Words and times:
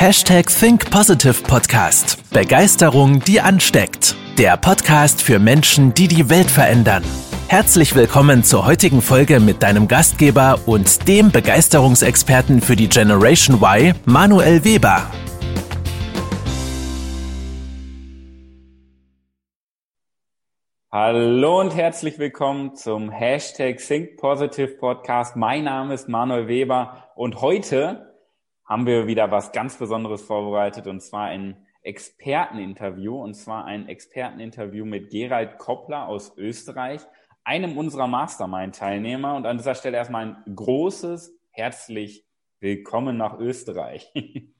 Hashtag 0.00 0.46
Think 0.46 0.92
Positive 0.92 1.42
Podcast. 1.42 2.22
Begeisterung, 2.32 3.18
die 3.18 3.40
ansteckt. 3.40 4.14
Der 4.38 4.56
Podcast 4.56 5.20
für 5.20 5.40
Menschen, 5.40 5.92
die 5.92 6.06
die 6.06 6.30
Welt 6.30 6.48
verändern. 6.48 7.02
Herzlich 7.48 7.96
willkommen 7.96 8.44
zur 8.44 8.64
heutigen 8.64 9.02
Folge 9.02 9.40
mit 9.40 9.60
deinem 9.60 9.88
Gastgeber 9.88 10.60
und 10.66 11.08
dem 11.08 11.32
Begeisterungsexperten 11.32 12.60
für 12.60 12.76
die 12.76 12.88
Generation 12.88 13.56
Y, 13.60 13.92
Manuel 14.04 14.64
Weber. 14.64 15.02
Hallo 20.92 21.58
und 21.58 21.74
herzlich 21.74 22.20
willkommen 22.20 22.76
zum 22.76 23.10
Hashtag 23.10 23.78
Think 23.78 24.16
Positive 24.16 24.76
Podcast. 24.78 25.34
Mein 25.34 25.64
Name 25.64 25.92
ist 25.92 26.08
Manuel 26.08 26.46
Weber 26.46 27.10
und 27.16 27.40
heute 27.40 28.07
haben 28.68 28.86
wir 28.86 29.06
wieder 29.06 29.30
was 29.30 29.52
ganz 29.52 29.78
Besonderes 29.78 30.22
vorbereitet 30.22 30.86
und 30.86 31.00
zwar 31.00 31.24
ein 31.28 31.66
Experteninterview 31.82 33.16
und 33.16 33.34
zwar 33.34 33.64
ein 33.64 33.88
Experteninterview 33.88 34.84
mit 34.84 35.10
Gerald 35.10 35.56
Koppler 35.56 36.06
aus 36.06 36.36
Österreich, 36.36 37.00
einem 37.44 37.78
unserer 37.78 38.06
Mastermind-Teilnehmer 38.06 39.36
und 39.36 39.46
an 39.46 39.56
dieser 39.56 39.74
Stelle 39.74 39.96
erstmal 39.96 40.26
ein 40.26 40.54
großes 40.54 41.34
herzlich 41.50 42.26
willkommen 42.60 43.16
nach 43.16 43.38
Österreich. 43.38 44.12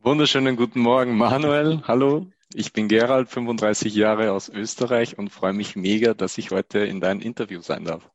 Wunderschönen 0.00 0.56
guten 0.56 0.80
Morgen, 0.80 1.16
Manuel. 1.16 1.82
Hallo. 1.84 2.26
Ich 2.54 2.74
bin 2.74 2.86
Gerald, 2.86 3.28
35 3.28 3.94
Jahre 3.94 4.30
aus 4.32 4.50
Österreich 4.50 5.18
und 5.18 5.30
freue 5.30 5.54
mich 5.54 5.74
mega, 5.74 6.12
dass 6.12 6.36
ich 6.36 6.50
heute 6.50 6.80
in 6.80 7.00
deinem 7.00 7.20
Interview 7.20 7.60
sein 7.60 7.84
darf. 7.84 8.10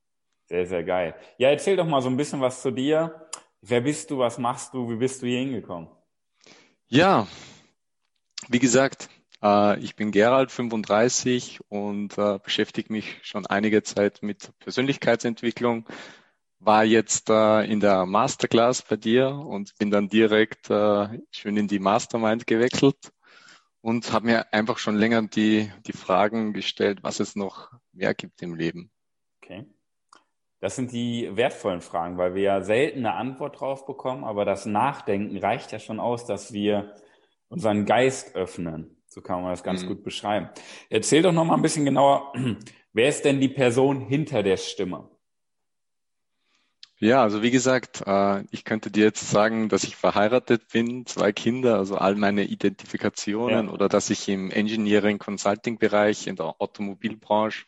Sehr, 0.45 0.67
sehr 0.67 0.83
geil. 0.83 1.15
Ja, 1.37 1.49
erzähl 1.49 1.75
doch 1.75 1.87
mal 1.87 2.01
so 2.01 2.09
ein 2.09 2.17
bisschen 2.17 2.39
was 2.39 2.61
zu 2.61 2.71
dir. 2.71 3.27
Wer 3.61 3.81
bist 3.81 4.09
du? 4.09 4.17
Was 4.17 4.37
machst 4.37 4.73
du? 4.73 4.89
Wie 4.89 4.95
bist 4.95 5.21
du 5.21 5.27
hier 5.27 5.39
hingekommen? 5.39 5.87
Ja, 6.87 7.27
wie 8.49 8.59
gesagt, 8.59 9.09
äh, 9.43 9.79
ich 9.79 9.95
bin 9.95 10.11
Gerald, 10.11 10.51
35 10.51 11.59
und 11.69 12.17
äh, 12.17 12.39
beschäftige 12.39 12.91
mich 12.91 13.19
schon 13.23 13.45
einige 13.45 13.83
Zeit 13.83 14.23
mit 14.23 14.51
Persönlichkeitsentwicklung. 14.59 15.87
War 16.59 16.83
jetzt 16.83 17.29
äh, 17.29 17.63
in 17.63 17.79
der 17.79 18.05
Masterclass 18.05 18.81
bei 18.81 18.97
dir 18.97 19.29
und 19.29 19.77
bin 19.77 19.91
dann 19.91 20.09
direkt 20.09 20.67
schön 20.67 21.57
in 21.57 21.67
die 21.67 21.79
Mastermind 21.79 22.47
gewechselt 22.47 23.11
und 23.81 24.11
habe 24.11 24.27
mir 24.27 24.53
einfach 24.53 24.77
schon 24.77 24.95
länger 24.95 25.23
die, 25.23 25.71
die 25.87 25.93
Fragen 25.93 26.53
gestellt, 26.53 26.99
was 27.01 27.19
es 27.19 27.35
noch 27.35 27.71
mehr 27.93 28.13
gibt 28.13 28.41
im 28.41 28.55
Leben. 28.55 28.91
Okay. 29.41 29.65
Das 30.61 30.75
sind 30.75 30.91
die 30.91 31.27
wertvollen 31.35 31.81
Fragen, 31.81 32.17
weil 32.19 32.35
wir 32.35 32.43
ja 32.43 32.61
selten 32.61 32.99
eine 32.99 33.15
Antwort 33.15 33.59
drauf 33.59 33.87
bekommen, 33.87 34.23
aber 34.23 34.45
das 34.45 34.67
Nachdenken 34.67 35.37
reicht 35.37 35.71
ja 35.71 35.79
schon 35.79 35.99
aus, 35.99 36.25
dass 36.25 36.53
wir 36.53 36.93
unseren 37.49 37.85
Geist 37.85 38.35
öffnen. 38.35 38.95
So 39.07 39.21
kann 39.21 39.41
man 39.41 39.51
das 39.51 39.63
ganz 39.63 39.83
mhm. 39.83 39.87
gut 39.87 40.03
beschreiben. 40.03 40.49
Erzähl 40.89 41.23
doch 41.23 41.33
noch 41.33 41.45
mal 41.45 41.55
ein 41.55 41.63
bisschen 41.63 41.83
genauer, 41.83 42.31
wer 42.93 43.09
ist 43.09 43.25
denn 43.25 43.41
die 43.41 43.49
Person 43.49 44.01
hinter 44.01 44.43
der 44.43 44.57
Stimme? 44.57 45.09
Ja, 46.99 47.23
also 47.23 47.41
wie 47.41 47.49
gesagt, 47.49 48.03
äh, 48.05 48.43
ich 48.51 48.63
könnte 48.63 48.91
dir 48.91 49.05
jetzt 49.05 49.31
sagen, 49.31 49.67
dass 49.67 49.83
ich 49.83 49.95
verheiratet 49.95 50.67
bin, 50.71 51.07
zwei 51.07 51.31
Kinder, 51.31 51.77
also 51.77 51.97
all 51.97 52.13
meine 52.13 52.43
Identifikationen 52.43 53.65
ja. 53.65 53.73
oder 53.73 53.89
dass 53.89 54.11
ich 54.11 54.29
im 54.29 54.51
Engineering 54.51 55.17
Consulting 55.17 55.79
Bereich 55.79 56.27
in 56.27 56.35
der 56.35 56.61
Automobilbranche 56.61 57.65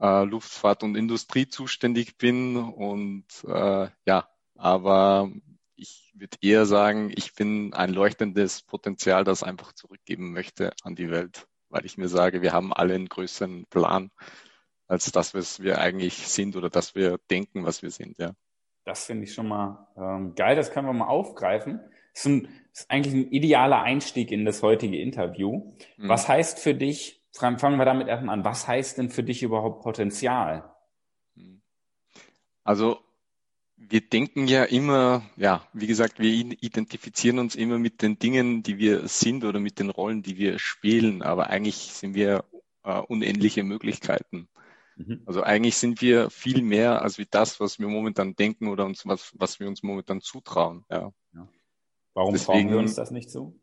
äh, 0.00 0.24
Luftfahrt 0.24 0.82
und 0.82 0.96
Industrie 0.96 1.48
zuständig 1.48 2.18
bin. 2.18 2.56
Und 2.56 3.26
äh, 3.46 3.88
ja, 4.06 4.28
aber 4.54 5.30
ich 5.76 6.12
würde 6.14 6.36
eher 6.40 6.66
sagen, 6.66 7.12
ich 7.14 7.34
bin 7.34 7.74
ein 7.74 7.92
leuchtendes 7.92 8.62
Potenzial, 8.62 9.24
das 9.24 9.42
einfach 9.42 9.72
zurückgeben 9.72 10.32
möchte 10.32 10.72
an 10.82 10.94
die 10.94 11.10
Welt, 11.10 11.46
weil 11.68 11.84
ich 11.84 11.98
mir 11.98 12.08
sage, 12.08 12.42
wir 12.42 12.52
haben 12.52 12.72
alle 12.72 12.94
einen 12.94 13.08
größeren 13.08 13.66
Plan 13.66 14.10
als 14.88 15.10
das, 15.10 15.34
was 15.34 15.60
wir 15.60 15.78
eigentlich 15.80 16.28
sind 16.28 16.56
oder 16.56 16.70
dass 16.70 16.94
wir 16.94 17.18
denken, 17.30 17.64
was 17.64 17.82
wir 17.82 17.90
sind, 17.90 18.18
ja. 18.18 18.32
Das 18.84 19.06
finde 19.06 19.24
ich 19.24 19.34
schon 19.34 19.48
mal 19.48 19.88
ähm, 19.96 20.34
geil, 20.36 20.54
das 20.54 20.70
können 20.70 20.86
wir 20.86 20.92
mal 20.92 21.08
aufgreifen. 21.08 21.80
Das 22.14 22.24
ist, 22.24 22.26
ein, 22.26 22.42
das 22.70 22.80
ist 22.82 22.90
eigentlich 22.90 23.14
ein 23.14 23.32
idealer 23.32 23.82
Einstieg 23.82 24.30
in 24.30 24.44
das 24.44 24.62
heutige 24.62 25.00
Interview. 25.00 25.74
Mhm. 25.96 26.08
Was 26.08 26.28
heißt 26.28 26.60
für 26.60 26.72
dich 26.72 27.25
fangen 27.38 27.78
wir 27.78 27.84
damit 27.84 28.08
erstmal 28.08 28.38
an. 28.38 28.44
Was 28.44 28.66
heißt 28.66 28.98
denn 28.98 29.10
für 29.10 29.22
dich 29.22 29.42
überhaupt 29.42 29.82
Potenzial? 29.82 30.74
Also 32.64 33.00
wir 33.76 34.00
denken 34.00 34.48
ja 34.48 34.64
immer, 34.64 35.22
ja, 35.36 35.66
wie 35.72 35.86
gesagt, 35.86 36.18
wir 36.18 36.30
identifizieren 36.30 37.38
uns 37.38 37.54
immer 37.54 37.78
mit 37.78 38.02
den 38.02 38.18
Dingen, 38.18 38.62
die 38.62 38.78
wir 38.78 39.06
sind 39.06 39.44
oder 39.44 39.60
mit 39.60 39.78
den 39.78 39.90
Rollen, 39.90 40.22
die 40.22 40.38
wir 40.38 40.58
spielen, 40.58 41.22
aber 41.22 41.50
eigentlich 41.50 41.76
sind 41.76 42.14
wir 42.14 42.44
äh, 42.82 42.98
unendliche 42.98 43.62
Möglichkeiten. 43.62 44.48
Mhm. 44.96 45.22
Also 45.26 45.42
eigentlich 45.42 45.76
sind 45.76 46.00
wir 46.00 46.30
viel 46.30 46.62
mehr 46.62 47.02
als 47.02 47.18
wie 47.18 47.26
das, 47.30 47.60
was 47.60 47.78
wir 47.78 47.88
momentan 47.88 48.34
denken 48.34 48.68
oder 48.68 48.86
uns 48.86 49.06
was, 49.06 49.32
was 49.36 49.60
wir 49.60 49.68
uns 49.68 49.82
momentan 49.82 50.20
zutrauen. 50.22 50.84
Ja. 50.90 51.12
ja. 51.34 51.48
Warum 52.14 52.32
Deswegen, 52.32 52.60
trauen 52.60 52.70
wir 52.70 52.78
uns 52.78 52.94
das 52.94 53.10
nicht 53.10 53.30
so? 53.30 53.54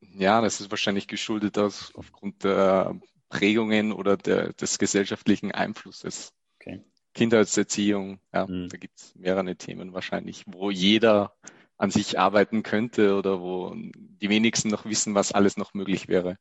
Ja, 0.00 0.40
das 0.40 0.60
ist 0.60 0.70
wahrscheinlich 0.70 1.08
geschuldet 1.08 1.58
aus, 1.58 1.92
aufgrund 1.94 2.44
der 2.44 2.98
Prägungen 3.28 3.92
oder 3.92 4.16
der, 4.16 4.52
des 4.52 4.78
gesellschaftlichen 4.78 5.52
Einflusses. 5.52 6.32
Okay. 6.60 6.82
Kindheitserziehung, 7.14 8.20
ja, 8.32 8.46
mhm. 8.46 8.68
da 8.68 8.76
gibt 8.76 8.98
es 8.98 9.14
mehrere 9.14 9.56
Themen 9.56 9.94
wahrscheinlich, 9.94 10.44
wo 10.46 10.70
jeder 10.70 11.34
an 11.78 11.90
sich 11.90 12.18
arbeiten 12.18 12.62
könnte 12.62 13.16
oder 13.16 13.40
wo 13.40 13.74
die 13.74 14.28
wenigsten 14.28 14.68
noch 14.68 14.84
wissen, 14.84 15.14
was 15.14 15.32
alles 15.32 15.56
noch 15.56 15.74
möglich 15.74 16.08
wäre. 16.08 16.38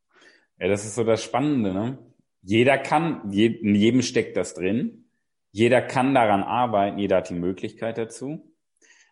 Ja, 0.59 0.67
das 0.67 0.85
ist 0.85 0.95
so 0.95 1.03
das 1.03 1.23
Spannende, 1.23 1.73
ne? 1.73 1.97
Jeder 2.41 2.77
kann, 2.77 3.31
in 3.31 3.75
jedem 3.75 4.01
steckt 4.01 4.37
das 4.37 4.53
drin. 4.53 5.09
Jeder 5.51 5.81
kann 5.81 6.13
daran 6.13 6.43
arbeiten, 6.43 6.99
jeder 6.99 7.17
hat 7.17 7.29
die 7.29 7.35
Möglichkeit 7.35 7.97
dazu. 7.97 8.53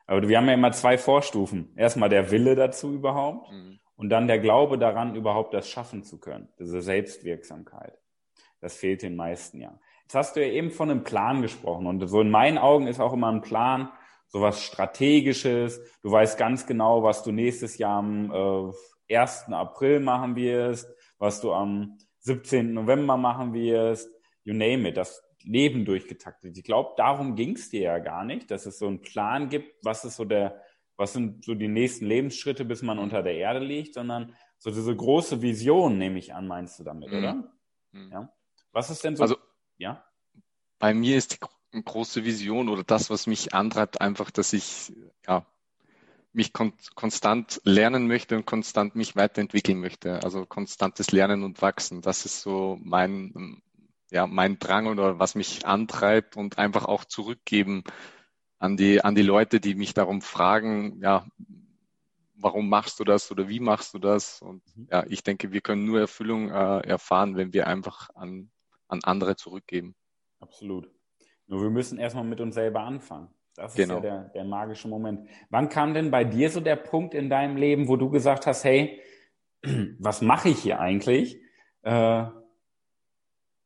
Aber 0.05 0.27
wir 0.27 0.37
haben 0.37 0.47
ja 0.47 0.53
immer 0.53 0.71
zwei 0.71 0.97
Vorstufen. 0.97 1.73
Erstmal 1.75 2.09
der 2.09 2.29
Wille 2.31 2.55
dazu 2.55 2.93
überhaupt. 2.93 3.51
Mhm. 3.51 3.79
Und 4.03 4.09
dann 4.09 4.27
der 4.27 4.39
Glaube 4.39 4.77
daran, 4.77 5.15
überhaupt 5.15 5.53
das 5.53 5.69
schaffen 5.69 6.03
zu 6.03 6.19
können, 6.19 6.49
diese 6.59 6.81
Selbstwirksamkeit. 6.81 7.97
Das 8.59 8.75
fehlt 8.75 9.01
den 9.01 9.15
meisten 9.15 9.61
ja. 9.61 9.79
Jetzt 10.01 10.13
hast 10.13 10.35
du 10.35 10.45
ja 10.45 10.51
eben 10.51 10.71
von 10.71 10.91
einem 10.91 11.05
Plan 11.05 11.41
gesprochen 11.41 11.87
und 11.87 12.05
so 12.09 12.19
in 12.19 12.29
meinen 12.29 12.57
Augen 12.57 12.87
ist 12.87 12.99
auch 12.99 13.13
immer 13.13 13.31
ein 13.31 13.39
Plan 13.39 13.93
sowas 14.27 14.61
Strategisches. 14.61 15.79
Du 16.01 16.11
weißt 16.11 16.37
ganz 16.37 16.67
genau, 16.67 17.01
was 17.01 17.23
du 17.23 17.31
nächstes 17.31 17.77
Jahr 17.77 17.99
am 17.99 18.73
äh, 19.07 19.15
1. 19.15 19.45
April 19.53 20.01
machen 20.01 20.35
wirst, 20.35 20.93
was 21.17 21.39
du 21.39 21.53
am 21.53 21.97
17. 22.19 22.73
November 22.73 23.15
machen 23.15 23.53
wirst, 23.53 24.09
you 24.43 24.53
name 24.53 24.89
it, 24.89 24.97
das 24.97 25.23
Leben 25.45 25.85
durchgetaktet. 25.85 26.57
Ich 26.57 26.65
glaube, 26.65 26.91
darum 26.97 27.35
ging 27.37 27.55
es 27.55 27.69
dir 27.69 27.83
ja 27.83 27.99
gar 27.99 28.25
nicht, 28.25 28.51
dass 28.51 28.65
es 28.65 28.79
so 28.79 28.87
einen 28.87 28.99
Plan 28.99 29.47
gibt, 29.47 29.73
was 29.81 30.03
ist 30.03 30.17
so 30.17 30.25
der 30.25 30.61
was 30.97 31.13
sind 31.13 31.43
so 31.43 31.55
die 31.55 31.67
nächsten 31.67 32.05
Lebensschritte, 32.05 32.65
bis 32.65 32.81
man 32.81 32.99
unter 32.99 33.23
der 33.23 33.35
Erde 33.35 33.59
liegt, 33.59 33.95
sondern 33.95 34.35
so 34.57 34.71
diese 34.71 34.95
große 34.95 35.41
Vision, 35.41 35.97
nehme 35.97 36.19
ich 36.19 36.33
an, 36.33 36.47
meinst 36.47 36.79
du 36.79 36.83
damit, 36.83 37.11
mhm. 37.11 37.17
oder? 37.17 37.53
Mhm. 37.91 38.11
Ja. 38.11 38.33
Was 38.71 38.89
ist 38.89 39.03
denn 39.03 39.15
so? 39.15 39.23
Also, 39.23 39.37
ja. 39.77 40.03
Bei 40.79 40.93
mir 40.93 41.17
ist 41.17 41.39
die 41.73 41.81
große 41.83 42.23
Vision 42.23 42.69
oder 42.69 42.83
das, 42.83 43.09
was 43.09 43.27
mich 43.27 43.53
antreibt, 43.53 44.01
einfach, 44.01 44.31
dass 44.31 44.53
ich, 44.53 44.93
ja, 45.27 45.45
mich 46.33 46.51
kon 46.51 46.73
konstant 46.95 47.61
lernen 47.63 48.07
möchte 48.07 48.35
und 48.35 48.45
konstant 48.45 48.95
mich 48.95 49.15
weiterentwickeln 49.15 49.79
möchte. 49.79 50.23
Also 50.23 50.45
konstantes 50.45 51.11
Lernen 51.11 51.43
und 51.43 51.61
Wachsen. 51.61 52.01
Das 52.01 52.25
ist 52.25 52.41
so 52.41 52.79
mein, 52.81 53.61
ja, 54.09 54.25
mein 54.25 54.57
Drang 54.59 54.87
oder 54.87 55.19
was 55.19 55.35
mich 55.35 55.65
antreibt 55.65 56.35
und 56.35 56.57
einfach 56.57 56.85
auch 56.85 57.05
zurückgeben 57.05 57.83
an 58.63 58.77
die, 58.77 59.03
an 59.03 59.13
die 59.13 59.23
Leute, 59.23 59.59
die 59.59 59.75
mich 59.75 59.93
darum 59.93 60.21
fragen, 60.21 61.01
ja, 61.01 61.25
warum 62.37 62.69
machst 62.69 62.97
du 62.97 63.03
das 63.03 63.29
oder 63.29 63.49
wie 63.49 63.59
machst 63.59 63.93
du 63.93 63.99
das? 63.99 64.41
Und 64.41 64.63
mhm. 64.77 64.87
ja, 64.89 65.03
ich 65.09 65.21
denke, 65.21 65.51
wir 65.51 65.59
können 65.59 65.83
nur 65.83 65.99
Erfüllung 65.99 66.49
äh, 66.49 66.79
erfahren, 66.87 67.35
wenn 67.35 67.51
wir 67.51 67.67
einfach 67.67 68.09
an, 68.15 68.51
an 68.87 69.01
andere 69.03 69.35
zurückgeben. 69.35 69.95
Absolut. 70.39 70.89
Nur 71.45 71.61
wir 71.61 71.71
müssen 71.71 71.99
erstmal 71.99 72.23
mit 72.23 72.39
uns 72.39 72.55
selber 72.55 72.83
anfangen. 72.83 73.27
Das 73.55 73.75
genau. 73.75 73.97
ist 73.97 74.03
ja 74.05 74.21
der, 74.21 74.29
der 74.29 74.45
magische 74.45 74.87
Moment. 74.87 75.27
Wann 75.49 75.67
kam 75.67 75.93
denn 75.93 76.09
bei 76.09 76.23
dir 76.23 76.49
so 76.49 76.61
der 76.61 76.77
Punkt 76.77 77.13
in 77.13 77.29
deinem 77.29 77.57
Leben, 77.57 77.89
wo 77.89 77.97
du 77.97 78.09
gesagt 78.09 78.47
hast, 78.47 78.63
hey, 78.63 79.01
was 79.99 80.21
mache 80.21 80.47
ich 80.47 80.59
hier 80.59 80.79
eigentlich? 80.79 81.37
Äh, 81.81 82.27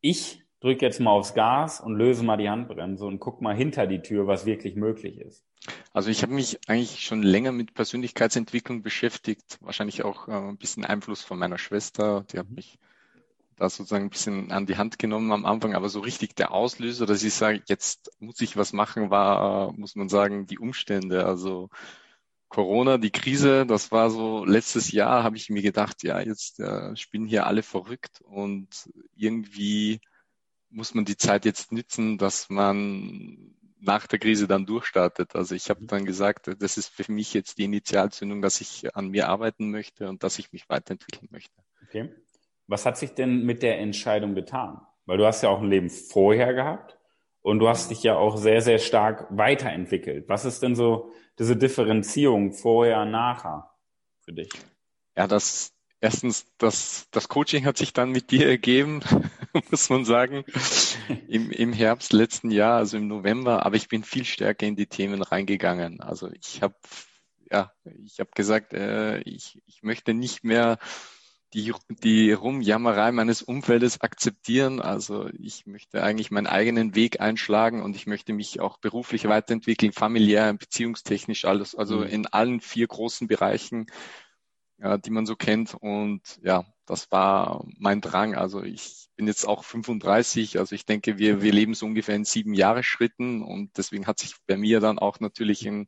ich 0.02 0.47
drück 0.60 0.82
jetzt 0.82 1.00
mal 1.00 1.12
aufs 1.12 1.34
Gas 1.34 1.82
und 1.82 1.96
löse 1.96 2.24
mal 2.24 2.38
die 2.38 2.50
Handbremse 2.50 3.06
und 3.06 3.20
guck 3.20 3.42
mal 3.42 3.56
hinter 3.56 3.88
die 3.88 4.02
Tür, 4.02 4.28
was 4.28 4.46
wirklich 4.46 4.76
möglich 4.76 5.20
ist. 5.20 5.44
Also 5.94 6.10
ich 6.10 6.22
habe 6.24 6.34
mich 6.34 6.60
eigentlich 6.68 7.02
schon 7.02 7.24
länger 7.24 7.52
mit 7.52 7.74
Persönlichkeitsentwicklung 7.74 8.84
beschäftigt, 8.84 9.58
wahrscheinlich 9.62 10.04
auch 10.04 10.28
äh, 10.28 10.32
ein 10.32 10.58
bisschen 10.58 10.86
Einfluss 10.86 11.22
von 11.22 11.38
meiner 11.38 11.58
Schwester, 11.58 12.26
die 12.32 12.40
hat 12.40 12.50
mhm. 12.50 12.56
mich 12.56 12.80
da 13.58 13.70
sozusagen 13.70 14.06
ein 14.06 14.12
bisschen 14.12 14.52
an 14.52 14.68
die 14.68 14.78
Hand 14.78 15.00
genommen 15.00 15.32
am 15.32 15.46
Anfang, 15.46 15.74
aber 15.74 15.90
so 15.90 16.00
richtig 16.00 16.36
der 16.36 16.52
Auslöser, 16.52 17.08
dass 17.08 17.24
ich 17.24 17.34
sage, 17.34 17.64
jetzt 17.68 18.12
muss 18.20 18.40
ich 18.40 18.56
was 18.56 18.72
machen, 18.72 19.10
war, 19.10 19.74
muss 19.74 19.96
man 19.96 20.10
sagen, 20.10 20.46
die 20.46 20.60
Umstände. 20.60 21.26
Also 21.26 21.70
Corona, 22.50 22.98
die 23.00 23.10
Krise, 23.10 23.66
das 23.66 23.92
war 23.92 24.12
so 24.12 24.46
letztes 24.46 24.92
Jahr, 24.92 25.24
habe 25.24 25.38
ich 25.38 25.50
mir 25.50 25.64
gedacht, 25.64 26.04
ja, 26.04 26.20
jetzt 26.20 26.60
äh, 26.60 26.96
spielen 26.96 27.26
hier 27.26 27.48
alle 27.48 27.64
verrückt 27.64 28.22
und 28.22 28.68
irgendwie 29.16 30.02
muss 30.78 30.94
man 30.94 31.06
die 31.06 31.18
Zeit 31.18 31.44
jetzt 31.44 31.72
nützen, 31.72 32.20
dass 32.20 32.50
man 32.50 33.56
nach 33.80 34.06
der 34.06 34.20
Krise 34.20 34.48
dann 34.48 34.66
durchstartet. 34.66 35.36
Also 35.36 35.56
ich 35.56 35.70
habe 35.70 35.86
dann 35.86 36.06
gesagt, 36.06 36.50
das 36.60 36.78
ist 36.78 36.90
für 36.90 37.12
mich 37.12 37.34
jetzt 37.34 37.58
die 37.58 37.64
Initialzündung, 37.64 38.42
dass 38.42 38.62
ich 38.62 38.96
an 38.96 39.10
mir 39.10 39.28
arbeiten 39.28 39.72
möchte 39.72 40.08
und 40.08 40.24
dass 40.24 40.38
ich 40.40 40.54
mich 40.54 40.70
weiterentwickeln 40.70 41.30
möchte. 41.32 41.56
Okay. 41.88 42.14
Was 42.68 42.86
hat 42.86 42.98
sich 42.98 43.14
denn 43.14 43.44
mit 43.44 43.64
der 43.64 43.80
Entscheidung 43.80 44.36
getan? 44.36 44.82
Weil 45.06 45.18
du 45.18 45.26
hast 45.26 45.42
ja 45.42 45.50
auch 45.50 45.62
ein 45.62 45.70
Leben 45.70 45.90
vorher 45.90 46.54
gehabt 46.54 47.00
und 47.42 47.60
du 47.60 47.68
hast 47.68 47.90
dich 47.90 48.04
ja 48.04 48.16
auch 48.16 48.38
sehr, 48.38 48.62
sehr 48.62 48.78
stark 48.78 49.26
weiterentwickelt. 49.32 50.30
Was 50.30 50.46
ist 50.46 50.62
denn 50.62 50.76
so 50.76 51.12
diese 51.40 51.56
Differenzierung 51.56 52.54
vorher, 52.54 53.06
nachher 53.06 53.72
für 54.20 54.34
dich? 54.34 54.50
Ja, 55.16 55.28
das 55.28 55.74
erstens, 56.02 56.46
das, 56.58 57.08
das 57.12 57.28
Coaching 57.30 57.66
hat 57.66 57.78
sich 57.78 57.94
dann 57.94 58.12
mit 58.12 58.32
dir 58.32 58.48
ergeben, 58.48 59.02
muss 59.72 59.90
man 59.90 60.06
sagen, 60.06 60.44
im, 61.28 61.52
im 61.52 61.74
Herbst 61.74 62.14
letzten 62.14 62.52
Jahr, 62.52 62.78
also 62.78 62.98
im 62.98 63.08
November, 63.08 63.66
aber 63.66 63.76
ich 63.76 63.88
bin 63.88 64.04
viel 64.04 64.26
stärker 64.26 64.66
in 64.66 64.76
die 64.76 64.88
Themen 64.88 65.22
reingegangen. 65.22 66.02
Also 66.02 66.30
ich 66.32 66.62
habe 66.62 66.76
ja, 67.52 67.72
ich 68.06 68.20
habe 68.20 68.30
gesagt, 68.36 68.74
äh, 68.74 69.20
ich, 69.22 69.62
ich 69.66 69.84
möchte 69.84 70.14
nicht 70.14 70.44
mehr 70.44 70.78
die, 71.54 71.74
die 72.04 72.34
Rumjammerei 72.34 73.12
meines 73.12 73.42
Umfeldes 73.42 74.02
akzeptieren. 74.02 74.82
Also 74.82 75.30
ich 75.40 75.66
möchte 75.66 76.04
eigentlich 76.04 76.30
meinen 76.30 76.48
eigenen 76.48 76.94
Weg 76.96 77.22
einschlagen 77.22 77.82
und 77.82 77.96
ich 77.96 78.06
möchte 78.06 78.34
mich 78.34 78.60
auch 78.60 78.78
beruflich 78.78 79.28
weiterentwickeln, 79.28 79.94
familiär, 79.94 80.54
beziehungstechnisch, 80.54 81.46
alles, 81.46 81.74
also 81.74 82.00
mhm. 82.00 82.08
in 82.08 82.28
allen 82.28 82.60
vier 82.60 82.88
großen 82.88 83.28
Bereichen, 83.28 83.88
ja, 84.80 84.98
die 84.98 85.10
man 85.10 85.26
so 85.26 85.36
kennt. 85.36 85.74
Und 85.74 86.22
ja, 86.44 86.66
das 86.86 87.12
war 87.12 87.66
mein 87.78 88.02
Drang. 88.02 88.36
Also 88.36 88.64
ich 88.64 89.10
bin 89.16 89.28
jetzt 89.28 89.48
auch 89.48 89.64
35, 89.64 90.60
also 90.60 90.74
ich 90.76 90.86
denke, 90.86 91.18
wir, 91.18 91.42
wir 91.42 91.52
leben 91.52 91.74
so 91.74 91.86
ungefähr 91.86 92.16
in 92.16 92.26
sieben 92.26 92.54
Jahresschritten 92.54 93.42
und 93.42 93.78
deswegen 93.78 94.08
hat 94.08 94.20
sich 94.20 94.36
bei 94.46 94.58
mir 94.58 94.80
dann 94.80 95.00
auch 95.00 95.20
natürlich 95.20 95.68
ein, 95.68 95.88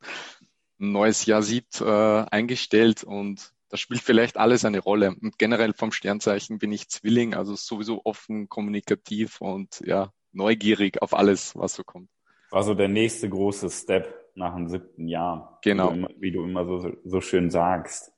ein 0.80 0.92
neues 0.92 1.26
Jahr 1.26 1.42
siebt 1.42 1.80
äh, 1.80 1.84
eingestellt 1.84 3.04
und 3.04 3.52
das 3.68 3.78
spielt 3.78 4.00
vielleicht 4.00 4.36
alles 4.36 4.64
eine 4.64 4.80
Rolle. 4.80 5.14
Und 5.22 5.38
generell 5.38 5.72
vom 5.72 5.92
Sternzeichen 5.92 6.58
bin 6.58 6.72
ich 6.72 6.88
Zwilling, 6.88 7.34
also 7.34 7.54
sowieso 7.54 8.02
offen, 8.04 8.48
kommunikativ 8.48 9.40
und 9.40 9.80
ja, 9.86 10.12
neugierig 10.32 11.00
auf 11.00 11.14
alles, 11.14 11.56
was 11.56 11.74
so 11.74 11.84
kommt. 11.84 12.10
War 12.50 12.64
so 12.64 12.74
der 12.74 12.88
nächste 12.88 13.28
große 13.28 13.70
Step 13.70 14.32
nach 14.34 14.56
dem 14.56 14.68
siebten 14.68 15.06
Jahr. 15.06 15.60
Genau. 15.62 15.92
Wie 15.92 15.94
du 15.94 15.98
immer, 15.98 16.08
wie 16.18 16.32
du 16.32 16.42
immer 16.42 16.64
so, 16.64 16.96
so 17.04 17.20
schön 17.20 17.50
sagst. 17.50 18.12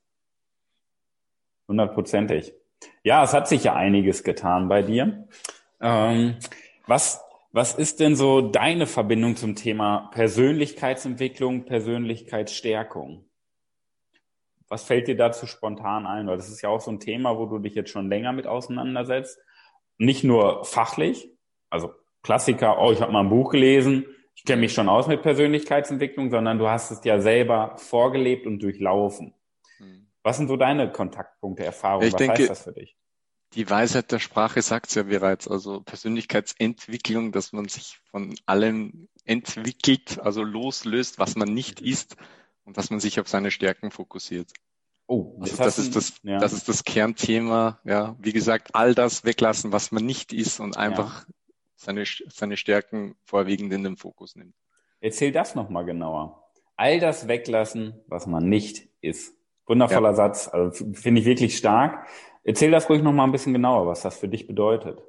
Hundertprozentig. 1.72 2.52
Ja, 3.02 3.24
es 3.24 3.32
hat 3.32 3.48
sich 3.48 3.64
ja 3.64 3.74
einiges 3.74 4.24
getan 4.24 4.68
bei 4.68 4.82
dir. 4.82 5.26
Ähm, 5.80 6.36
was, 6.86 7.24
was 7.50 7.74
ist 7.74 7.98
denn 7.98 8.14
so 8.14 8.42
deine 8.42 8.86
Verbindung 8.86 9.36
zum 9.36 9.54
Thema 9.54 10.10
Persönlichkeitsentwicklung, 10.12 11.64
Persönlichkeitsstärkung? 11.64 13.24
Was 14.68 14.84
fällt 14.84 15.08
dir 15.08 15.16
dazu 15.16 15.46
spontan 15.46 16.04
ein? 16.06 16.26
Weil 16.26 16.36
das 16.36 16.50
ist 16.50 16.60
ja 16.60 16.68
auch 16.68 16.82
so 16.82 16.90
ein 16.90 17.00
Thema, 17.00 17.38
wo 17.38 17.46
du 17.46 17.58
dich 17.58 17.74
jetzt 17.74 17.88
schon 17.88 18.10
länger 18.10 18.34
mit 18.34 18.46
auseinandersetzt. 18.46 19.38
Nicht 19.96 20.24
nur 20.24 20.66
fachlich, 20.66 21.30
also 21.70 21.94
Klassiker, 22.22 22.82
oh, 22.82 22.92
ich 22.92 23.00
habe 23.00 23.12
mal 23.12 23.20
ein 23.20 23.30
Buch 23.30 23.50
gelesen, 23.50 24.04
ich 24.34 24.44
kenne 24.44 24.60
mich 24.60 24.74
schon 24.74 24.90
aus 24.90 25.06
mit 25.06 25.22
Persönlichkeitsentwicklung, 25.22 26.28
sondern 26.28 26.58
du 26.58 26.68
hast 26.68 26.90
es 26.90 27.02
ja 27.02 27.18
selber 27.18 27.76
vorgelebt 27.78 28.46
und 28.46 28.62
durchlaufen. 28.62 29.32
Was 30.22 30.36
sind 30.36 30.48
so 30.48 30.56
deine 30.56 30.90
Kontaktpunkte, 30.90 31.64
Erfahrungen? 31.64 32.06
Ich 32.06 32.12
Was 32.12 32.18
denke, 32.18 32.38
heißt 32.38 32.50
das 32.50 32.62
für 32.62 32.72
dich? 32.72 32.96
Die 33.54 33.68
Weisheit 33.68 34.10
der 34.12 34.18
Sprache 34.18 34.62
sagt 34.62 34.88
es 34.88 34.94
ja 34.94 35.02
bereits, 35.02 35.46
also 35.46 35.82
Persönlichkeitsentwicklung, 35.82 37.32
dass 37.32 37.52
man 37.52 37.68
sich 37.68 37.98
von 38.10 38.34
allem 38.46 39.08
entwickelt, 39.24 40.20
also 40.20 40.42
loslöst, 40.42 41.18
was 41.18 41.36
man 41.36 41.52
nicht 41.52 41.80
ist 41.80 42.16
und 42.64 42.78
dass 42.78 42.90
man 42.90 43.00
sich 43.00 43.20
auf 43.20 43.28
seine 43.28 43.50
Stärken 43.50 43.90
fokussiert. 43.90 44.52
Oh, 45.06 45.36
also 45.40 45.56
das 45.56 45.78
ist 45.78 45.94
das, 45.96 46.14
ja. 46.22 46.38
das 46.38 46.54
ist 46.54 46.68
das 46.68 46.84
Kernthema. 46.84 47.80
Ja, 47.84 48.16
wie 48.18 48.32
gesagt, 48.32 48.74
all 48.74 48.94
das 48.94 49.24
weglassen, 49.24 49.72
was 49.72 49.92
man 49.92 50.06
nicht 50.06 50.32
ist 50.32 50.58
und 50.58 50.78
einfach 50.78 51.26
ja. 51.26 51.34
seine, 51.76 52.04
seine 52.28 52.56
Stärken 52.56 53.16
vorwiegend 53.22 53.72
in 53.74 53.82
den 53.82 53.96
Fokus 53.98 54.36
nimmt. 54.36 54.54
Erzähl 55.00 55.32
das 55.32 55.54
nochmal 55.54 55.84
genauer. 55.84 56.50
All 56.76 57.00
das 57.00 57.28
weglassen, 57.28 58.00
was 58.06 58.26
man 58.26 58.48
nicht 58.48 58.88
ist. 59.02 59.36
Wundervoller 59.66 60.10
ja. 60.10 60.14
Satz. 60.14 60.48
Also 60.48 60.84
finde 60.92 61.20
ich 61.20 61.26
wirklich 61.26 61.56
stark. 61.56 62.06
Erzähl 62.44 62.70
das 62.70 62.88
ruhig 62.88 63.02
nochmal 63.02 63.26
ein 63.26 63.32
bisschen 63.32 63.52
genauer, 63.52 63.86
was 63.86 64.02
das 64.02 64.18
für 64.18 64.28
dich 64.28 64.46
bedeutet. 64.46 65.00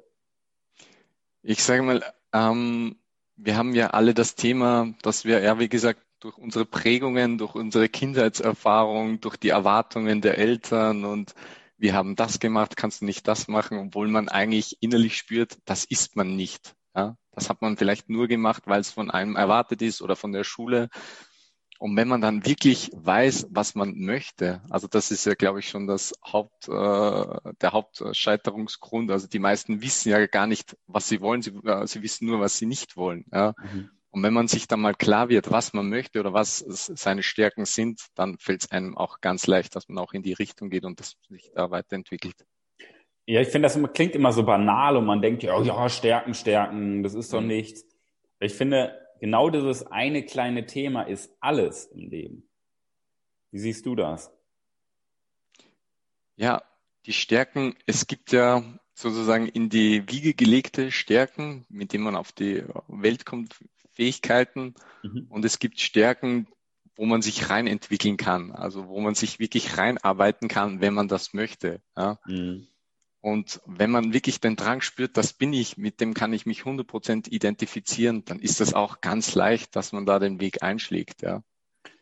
Ich 1.42 1.62
sage 1.62 1.82
mal, 1.82 2.02
ähm, 2.32 2.96
wir 3.36 3.56
haben 3.56 3.74
ja 3.74 3.88
alle 3.88 4.14
das 4.14 4.34
Thema, 4.34 4.94
dass 5.02 5.24
wir, 5.24 5.40
ja, 5.40 5.58
wie 5.58 5.68
gesagt, 5.68 6.00
durch 6.20 6.38
unsere 6.38 6.64
Prägungen, 6.64 7.36
durch 7.36 7.54
unsere 7.54 7.88
Kindheitserfahrung, 7.88 9.20
durch 9.20 9.36
die 9.36 9.50
Erwartungen 9.50 10.22
der 10.22 10.38
Eltern 10.38 11.04
und 11.04 11.34
wir 11.76 11.92
haben 11.92 12.16
das 12.16 12.38
gemacht, 12.38 12.76
kannst 12.76 13.02
du 13.02 13.04
nicht 13.04 13.28
das 13.28 13.48
machen, 13.48 13.78
obwohl 13.78 14.08
man 14.08 14.28
eigentlich 14.28 14.78
innerlich 14.80 15.18
spürt, 15.18 15.58
das 15.66 15.84
ist 15.84 16.16
man 16.16 16.34
nicht. 16.34 16.74
Ja? 16.94 17.16
Das 17.32 17.50
hat 17.50 17.60
man 17.60 17.76
vielleicht 17.76 18.08
nur 18.08 18.28
gemacht, 18.28 18.62
weil 18.66 18.80
es 18.80 18.90
von 18.90 19.10
einem 19.10 19.36
erwartet 19.36 19.82
ist 19.82 20.00
oder 20.00 20.16
von 20.16 20.32
der 20.32 20.44
Schule. 20.44 20.88
Und 21.84 21.98
wenn 21.98 22.08
man 22.08 22.22
dann 22.22 22.46
wirklich 22.46 22.90
weiß, 22.94 23.48
was 23.50 23.74
man 23.74 23.98
möchte, 23.98 24.62
also 24.70 24.88
das 24.88 25.10
ist 25.10 25.26
ja, 25.26 25.34
glaube 25.34 25.58
ich, 25.58 25.68
schon 25.68 25.86
das 25.86 26.14
Haupt, 26.24 26.66
äh, 26.66 26.72
der 26.72 27.72
Hauptscheiterungsgrund. 27.72 29.10
Also 29.10 29.28
die 29.28 29.38
meisten 29.38 29.82
wissen 29.82 30.08
ja 30.08 30.24
gar 30.26 30.46
nicht, 30.46 30.78
was 30.86 31.10
sie 31.10 31.20
wollen. 31.20 31.42
Sie, 31.42 31.50
äh, 31.50 31.86
sie 31.86 32.02
wissen 32.02 32.26
nur, 32.26 32.40
was 32.40 32.56
sie 32.56 32.64
nicht 32.64 32.96
wollen. 32.96 33.26
Ja? 33.30 33.52
Mhm. 33.62 33.90
Und 34.08 34.22
wenn 34.22 34.32
man 34.32 34.48
sich 34.48 34.66
dann 34.66 34.80
mal 34.80 34.94
klar 34.94 35.28
wird, 35.28 35.50
was 35.50 35.74
man 35.74 35.90
möchte 35.90 36.20
oder 36.20 36.32
was 36.32 36.60
seine 36.60 37.22
Stärken 37.22 37.66
sind, 37.66 38.00
dann 38.14 38.38
fällt 38.38 38.62
es 38.62 38.70
einem 38.70 38.96
auch 38.96 39.20
ganz 39.20 39.46
leicht, 39.46 39.76
dass 39.76 39.86
man 39.90 40.02
auch 40.02 40.14
in 40.14 40.22
die 40.22 40.32
Richtung 40.32 40.70
geht 40.70 40.86
und 40.86 40.98
das 41.00 41.16
sich 41.28 41.50
da 41.54 41.70
weiterentwickelt. 41.70 42.46
Ja, 43.26 43.42
ich 43.42 43.48
finde, 43.48 43.68
das 43.68 43.78
klingt 43.92 44.14
immer 44.14 44.32
so 44.32 44.42
banal 44.42 44.96
und 44.96 45.04
man 45.04 45.20
denkt, 45.20 45.42
ja, 45.42 45.54
oh, 45.54 45.62
ja, 45.62 45.86
Stärken, 45.90 46.32
Stärken, 46.32 47.02
das 47.02 47.12
ist 47.12 47.30
doch 47.34 47.42
mhm. 47.42 47.48
nichts. 47.48 47.84
Ich 48.40 48.54
finde, 48.54 49.03
genau 49.24 49.48
dieses 49.48 49.86
eine 49.86 50.22
kleine 50.22 50.66
Thema 50.66 51.04
ist 51.04 51.34
alles 51.40 51.86
im 51.86 52.10
Leben. 52.10 52.46
Wie 53.52 53.58
siehst 53.58 53.86
du 53.86 53.94
das? 53.94 54.30
Ja, 56.36 56.62
die 57.06 57.14
Stärken, 57.14 57.74
es 57.86 58.06
gibt 58.06 58.32
ja 58.32 58.62
sozusagen 58.92 59.46
in 59.48 59.70
die 59.70 60.06
Wiege 60.10 60.34
gelegte 60.34 60.92
Stärken, 60.92 61.64
mit 61.70 61.94
denen 61.94 62.04
man 62.04 62.16
auf 62.16 62.32
die 62.32 62.64
Welt 62.86 63.24
kommt, 63.24 63.56
Fähigkeiten 63.92 64.74
mhm. 65.02 65.26
und 65.30 65.42
es 65.46 65.58
gibt 65.58 65.80
Stärken, 65.80 66.46
wo 66.94 67.06
man 67.06 67.22
sich 67.22 67.48
rein 67.48 67.66
entwickeln 67.66 68.18
kann, 68.18 68.52
also 68.52 68.88
wo 68.88 69.00
man 69.00 69.14
sich 69.14 69.38
wirklich 69.38 69.78
reinarbeiten 69.78 70.48
kann, 70.48 70.82
wenn 70.82 70.92
man 70.92 71.08
das 71.08 71.32
möchte. 71.32 71.80
Ja? 71.96 72.18
Mhm. 72.26 72.66
Und 73.24 73.62
wenn 73.64 73.90
man 73.90 74.12
wirklich 74.12 74.38
den 74.38 74.54
Drang 74.54 74.82
spürt, 74.82 75.16
das 75.16 75.32
bin 75.32 75.54
ich, 75.54 75.78
mit 75.78 75.98
dem 76.02 76.12
kann 76.12 76.34
ich 76.34 76.44
mich 76.44 76.60
100% 76.60 77.30
identifizieren, 77.30 78.22
dann 78.26 78.38
ist 78.38 78.60
das 78.60 78.74
auch 78.74 79.00
ganz 79.00 79.34
leicht, 79.34 79.74
dass 79.76 79.92
man 79.92 80.04
da 80.04 80.18
den 80.18 80.40
Weg 80.40 80.62
einschlägt. 80.62 81.22
Ja. 81.22 81.42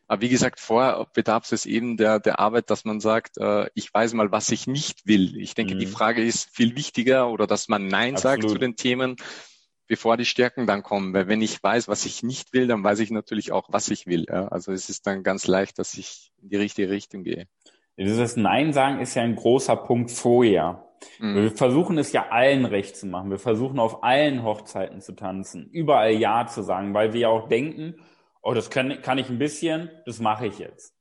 Aber 0.09 0.21
wie 0.21 0.29
gesagt, 0.29 0.59
vorher 0.59 1.07
bedarf 1.15 1.53
es 1.53 1.65
eben 1.65 1.97
der, 1.97 2.19
der 2.19 2.41
Arbeit, 2.41 2.71
dass 2.71 2.85
man 2.85 2.99
sagt, 2.99 3.39
äh, 3.39 3.71
ich 3.75 3.95
weiß 3.95 4.15
mal, 4.15 4.33
was 4.33 4.51
ich 4.51 4.67
nicht 4.67 5.07
will. 5.07 5.37
Ich 5.37 5.55
denke, 5.55 5.77
mhm. 5.77 5.79
die 5.79 5.87
Frage 5.87 6.25
ist 6.25 6.51
viel 6.51 6.75
wichtiger 6.75 7.31
oder 7.31 7.47
dass 7.47 7.69
man 7.69 7.87
Nein 7.87 8.17
Absolut. 8.17 8.43
sagt 8.43 8.51
zu 8.51 8.59
den 8.59 8.75
Themen, 8.75 9.15
bevor 9.87 10.17
die 10.17 10.25
Stärken 10.25 10.67
dann 10.67 10.83
kommen. 10.83 11.15
Weil 11.15 11.29
wenn 11.29 11.41
ich 11.41 11.63
weiß, 11.63 11.87
was 11.87 12.05
ich 12.05 12.25
nicht 12.25 12.53
will, 12.53 12.67
dann 12.67 12.83
weiß 12.83 12.99
ich 12.99 13.13
natürlich 13.13 13.53
auch, 13.53 13.69
was 13.71 13.91
ich 13.91 14.09
will. 14.09 14.27
Ja? 14.29 14.49
Also 14.49 14.73
es 14.73 14.89
ist 14.89 15.07
dann 15.07 15.23
ganz 15.23 15.47
leicht, 15.47 15.79
dass 15.79 15.95
ich 15.95 16.33
in 16.43 16.49
die 16.49 16.57
richtige 16.57 16.91
Richtung 16.91 17.23
gehe. 17.23 17.47
Dieses 17.97 18.35
Nein 18.35 18.73
sagen 18.73 18.99
ist 19.01 19.15
ja 19.15 19.23
ein 19.23 19.37
großer 19.37 19.77
Punkt 19.77 20.11
vorher. 20.11 20.89
Mhm. 21.19 21.35
Wir 21.37 21.51
versuchen 21.51 21.99
es 21.99 22.13
ja 22.13 22.29
allen 22.31 22.65
recht 22.65 22.97
zu 22.97 23.07
machen. 23.07 23.31
Wir 23.31 23.39
versuchen 23.39 23.79
auf 23.79 24.03
allen 24.03 24.43
Hochzeiten 24.43 25.01
zu 25.01 25.15
tanzen, 25.15 25.69
überall 25.71 26.13
Ja 26.13 26.47
zu 26.47 26.63
sagen, 26.63 26.95
weil 26.95 27.13
wir 27.13 27.21
ja 27.21 27.29
auch 27.29 27.49
denken, 27.49 27.97
oh, 28.43 28.55
das 28.55 28.71
kann, 28.71 29.01
kann 29.03 29.19
ich 29.19 29.29
ein 29.29 29.39
bisschen, 29.39 29.91
das 30.07 30.21
mache 30.21 30.47
ich 30.47 30.59
jetzt. 30.59 30.97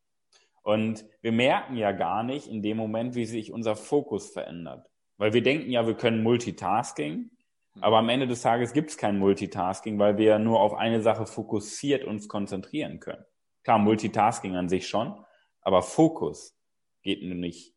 Und 0.63 1.05
wir 1.21 1.31
merken 1.31 1.75
ja 1.75 1.91
gar 1.91 2.23
nicht 2.23 2.47
in 2.47 2.61
dem 2.61 2.77
Moment, 2.77 3.15
wie 3.15 3.25
sich 3.25 3.51
unser 3.51 3.75
Fokus 3.75 4.31
verändert. 4.31 4.87
Weil 5.17 5.33
wir 5.33 5.41
denken 5.41 5.71
ja, 5.71 5.85
wir 5.87 5.95
können 5.95 6.23
Multitasking, 6.23 7.31
aber 7.79 7.97
am 7.97 8.09
Ende 8.09 8.27
des 8.27 8.41
Tages 8.41 8.73
gibt 8.73 8.89
es 8.89 8.97
kein 8.97 9.17
Multitasking, 9.17 9.97
weil 9.97 10.17
wir 10.17 10.39
nur 10.39 10.59
auf 10.59 10.73
eine 10.73 11.01
Sache 11.01 11.25
fokussiert 11.25 12.03
uns 12.03 12.27
konzentrieren 12.27 12.99
können. 12.99 13.23
Klar, 13.63 13.79
Multitasking 13.79 14.55
an 14.55 14.67
sich 14.67 14.87
schon, 14.87 15.15
aber 15.61 15.81
Fokus 15.81 16.57
geht 17.01 17.23
nicht, 17.23 17.75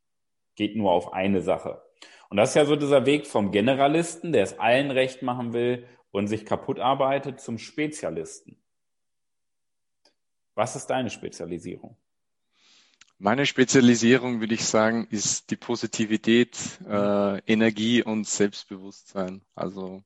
geht 0.57 0.77
nur 0.77 0.93
auf 0.93 1.13
eine 1.13 1.43
Sache. 1.43 1.83
Und 2.35 2.39
das 2.39 2.49
ist 2.49 2.57
ja 2.57 2.65
so 2.65 2.75
dieser 2.75 3.07
Weg 3.07 3.29
vom 3.29 3.53
Generalisten, 3.53 4.33
der 4.33 4.43
es 4.43 4.59
allen 4.59 4.91
recht 4.91 5.23
machen 5.23 5.53
will 5.53 5.87
und 6.11 6.27
sich 6.27 6.45
kaputt 6.45 6.81
arbeitet, 6.81 7.41
zum 7.41 7.59
Spezialisten. 7.59 8.57
Was 10.57 10.75
ist 10.75 10.89
deine 10.89 11.11
Spezialisierung? 11.11 11.97
Meine 13.19 13.47
Spezialisierung, 13.47 14.41
würde 14.41 14.55
ich 14.55 14.65
sagen, 14.65 15.07
ist 15.11 15.53
die 15.53 15.57
Positivität, 15.57 16.59
äh, 16.85 17.39
Energie 17.47 18.03
und 18.03 18.27
Selbstbewusstsein. 18.27 19.43
Also 19.55 20.03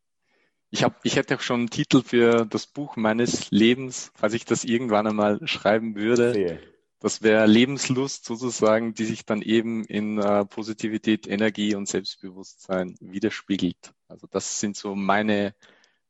ich 0.69 0.85
habe, 0.85 0.97
ich 1.05 1.17
hätte 1.17 1.37
auch 1.37 1.41
schon 1.41 1.61
einen 1.61 1.71
Titel 1.71 2.03
für 2.03 2.45
das 2.45 2.67
Buch 2.67 2.97
meines 2.97 3.51
Lebens, 3.51 4.13
falls 4.15 4.35
ich 4.35 4.45
das 4.45 4.65
irgendwann 4.65 5.07
einmal 5.07 5.41
schreiben 5.49 5.95
würde. 5.95 6.35
Sehe. 6.35 6.61
Das 7.01 7.23
wäre 7.23 7.47
Lebenslust 7.47 8.25
sozusagen, 8.25 8.95
die 8.95 9.05
sich 9.05 9.25
dann 9.25 9.43
eben 9.43 9.85
in 9.85 10.19
äh, 10.19 10.45
Positivität, 10.45 11.27
Energie 11.27 11.75
und 11.75 11.89
Selbstbewusstsein 11.89 12.97
widerspiegelt. 13.01 13.93
Also 14.09 14.27
das 14.29 14.59
sind 14.61 14.77
so 14.77 14.95
meine 14.95 15.55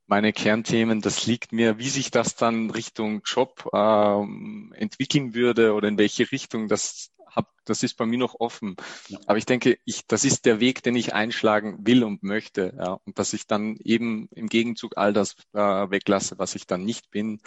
meine 0.08 0.32
Kernthemen. 0.32 1.02
Das 1.02 1.26
liegt 1.26 1.52
mir, 1.52 1.78
wie 1.78 1.90
sich 1.90 2.10
das 2.10 2.34
dann 2.34 2.70
Richtung 2.70 3.20
Job 3.24 3.68
ähm, 3.74 4.72
entwickeln 4.74 5.34
würde 5.34 5.74
oder 5.74 5.88
in 5.88 5.98
welche 5.98 6.32
Richtung 6.32 6.66
das 6.66 7.12
hab, 7.30 7.52
das 7.66 7.82
ist 7.82 7.94
bei 7.98 8.06
mir 8.06 8.18
noch 8.18 8.34
offen. 8.40 8.76
Ja. 9.08 9.18
Aber 9.26 9.38
ich 9.38 9.46
denke, 9.46 9.78
ich, 9.84 10.06
das 10.06 10.24
ist 10.24 10.46
der 10.46 10.60
Weg, 10.60 10.82
den 10.82 10.96
ich 10.96 11.14
einschlagen 11.14 11.86
will 11.86 12.02
und 12.04 12.22
möchte. 12.22 12.74
Ja. 12.76 12.98
Und 13.04 13.18
dass 13.18 13.34
ich 13.34 13.46
dann 13.46 13.76
eben 13.84 14.28
im 14.32 14.48
Gegenzug 14.48 14.96
all 14.96 15.12
das 15.12 15.36
äh, 15.52 15.58
weglasse, 15.58 16.38
was 16.38 16.54
ich 16.54 16.66
dann 16.66 16.84
nicht 16.84 17.10
bin, 17.10 17.40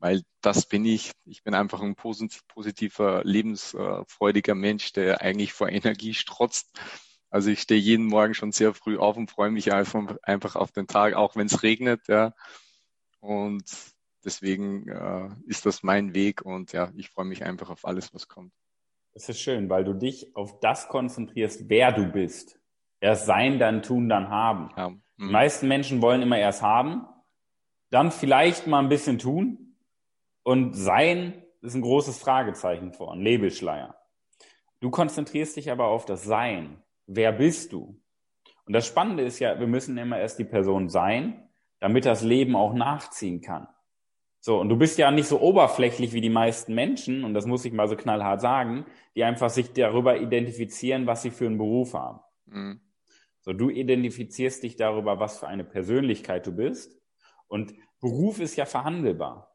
weil 0.00 0.22
das 0.40 0.66
bin 0.66 0.84
ich. 0.84 1.12
Ich 1.24 1.44
bin 1.44 1.54
einfach 1.54 1.80
ein 1.80 1.94
positiver, 1.94 3.22
lebensfreudiger 3.24 4.56
Mensch, 4.56 4.92
der 4.92 5.22
eigentlich 5.22 5.52
vor 5.52 5.68
Energie 5.68 6.14
strotzt 6.14 6.76
also 7.30 7.50
ich 7.50 7.60
stehe 7.60 7.80
jeden 7.80 8.06
Morgen 8.06 8.34
schon 8.34 8.50
sehr 8.50 8.74
früh 8.74 8.98
auf 8.98 9.16
und 9.16 9.30
freue 9.30 9.50
mich 9.50 9.72
einfach, 9.72 10.16
einfach 10.22 10.56
auf 10.56 10.72
den 10.72 10.88
Tag, 10.88 11.14
auch 11.14 11.36
wenn 11.36 11.46
es 11.46 11.62
regnet, 11.62 12.08
ja. 12.08 12.34
Und 13.20 13.64
deswegen 14.24 14.88
äh, 14.88 15.28
ist 15.46 15.64
das 15.64 15.84
mein 15.84 16.12
Weg 16.12 16.42
und 16.42 16.72
ja, 16.72 16.90
ich 16.96 17.08
freue 17.10 17.26
mich 17.26 17.44
einfach 17.44 17.70
auf 17.70 17.84
alles, 17.84 18.12
was 18.12 18.26
kommt. 18.26 18.52
Das 19.14 19.28
ist 19.28 19.40
schön, 19.40 19.68
weil 19.70 19.84
du 19.84 19.94
dich 19.94 20.34
auf 20.34 20.58
das 20.60 20.88
konzentrierst, 20.88 21.68
wer 21.68 21.92
du 21.92 22.06
bist. 22.06 22.58
Erst 23.00 23.26
sein, 23.26 23.58
dann 23.58 23.82
tun, 23.82 24.08
dann 24.08 24.28
haben. 24.28 24.70
Ja. 24.76 24.90
Mhm. 24.90 24.98
Die 25.18 25.32
meisten 25.32 25.68
Menschen 25.68 26.02
wollen 26.02 26.22
immer 26.22 26.38
erst 26.38 26.62
haben, 26.62 27.06
dann 27.90 28.10
vielleicht 28.10 28.66
mal 28.66 28.80
ein 28.80 28.88
bisschen 28.88 29.18
tun 29.18 29.69
und 30.42 30.74
sein 30.74 31.42
ist 31.62 31.74
ein 31.74 31.82
großes 31.82 32.18
Fragezeichen 32.18 32.92
vor, 32.92 33.12
ein 33.12 33.20
Labelschleier. 33.20 33.96
Du 34.80 34.90
konzentrierst 34.90 35.56
dich 35.56 35.70
aber 35.70 35.88
auf 35.88 36.04
das 36.04 36.24
Sein 36.24 36.82
wer 37.10 37.32
bist 37.32 37.72
du? 37.72 38.00
Und 38.66 38.72
das 38.72 38.86
Spannende 38.86 39.24
ist 39.24 39.40
ja, 39.40 39.58
wir 39.58 39.66
müssen 39.66 39.98
immer 39.98 40.18
erst 40.18 40.38
die 40.38 40.44
Person 40.44 40.88
sein, 40.88 41.48
damit 41.80 42.04
das 42.04 42.22
Leben 42.22 42.54
auch 42.56 42.72
nachziehen 42.72 43.40
kann. 43.40 43.66
So, 44.40 44.58
und 44.58 44.68
du 44.70 44.76
bist 44.76 44.96
ja 44.96 45.10
nicht 45.10 45.26
so 45.26 45.40
oberflächlich 45.40 46.12
wie 46.12 46.20
die 46.20 46.30
meisten 46.30 46.74
Menschen, 46.74 47.24
und 47.24 47.34
das 47.34 47.46
muss 47.46 47.64
ich 47.64 47.72
mal 47.72 47.88
so 47.88 47.96
knallhart 47.96 48.40
sagen, 48.40 48.86
die 49.14 49.24
einfach 49.24 49.50
sich 49.50 49.72
darüber 49.72 50.18
identifizieren, 50.18 51.06
was 51.06 51.22
sie 51.22 51.30
für 51.30 51.46
einen 51.46 51.58
Beruf 51.58 51.94
haben. 51.94 52.20
Mhm. 52.46 52.80
So, 53.42 53.52
du 53.52 53.70
identifizierst 53.70 54.62
dich 54.62 54.76
darüber, 54.76 55.18
was 55.18 55.38
für 55.38 55.48
eine 55.48 55.64
Persönlichkeit 55.64 56.46
du 56.46 56.52
bist. 56.52 56.98
Und 57.48 57.74
Beruf 58.00 58.38
ist 58.38 58.56
ja 58.56 58.66
verhandelbar. 58.66 59.49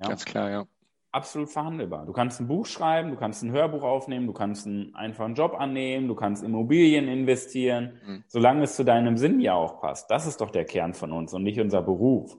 Ja? 0.00 0.08
Ganz 0.08 0.24
klar, 0.24 0.50
ja 0.50 0.66
absolut 1.12 1.50
verhandelbar. 1.50 2.06
Du 2.06 2.12
kannst 2.12 2.40
ein 2.40 2.46
Buch 2.46 2.66
schreiben, 2.66 3.10
du 3.10 3.16
kannst 3.16 3.42
ein 3.42 3.50
Hörbuch 3.50 3.82
aufnehmen, 3.82 4.26
du 4.26 4.32
kannst 4.32 4.66
einen 4.66 4.94
einfachen 4.94 5.34
Job 5.34 5.54
annehmen, 5.58 6.08
du 6.08 6.14
kannst 6.14 6.42
Immobilien 6.42 7.08
investieren, 7.08 8.00
mhm. 8.06 8.24
solange 8.28 8.64
es 8.64 8.76
zu 8.76 8.84
deinem 8.84 9.16
Sinn 9.16 9.40
ja 9.40 9.54
auch 9.54 9.80
passt. 9.80 10.10
Das 10.10 10.26
ist 10.26 10.40
doch 10.40 10.50
der 10.50 10.64
Kern 10.64 10.94
von 10.94 11.12
uns 11.12 11.34
und 11.34 11.42
nicht 11.42 11.60
unser 11.60 11.82
Beruf. 11.82 12.36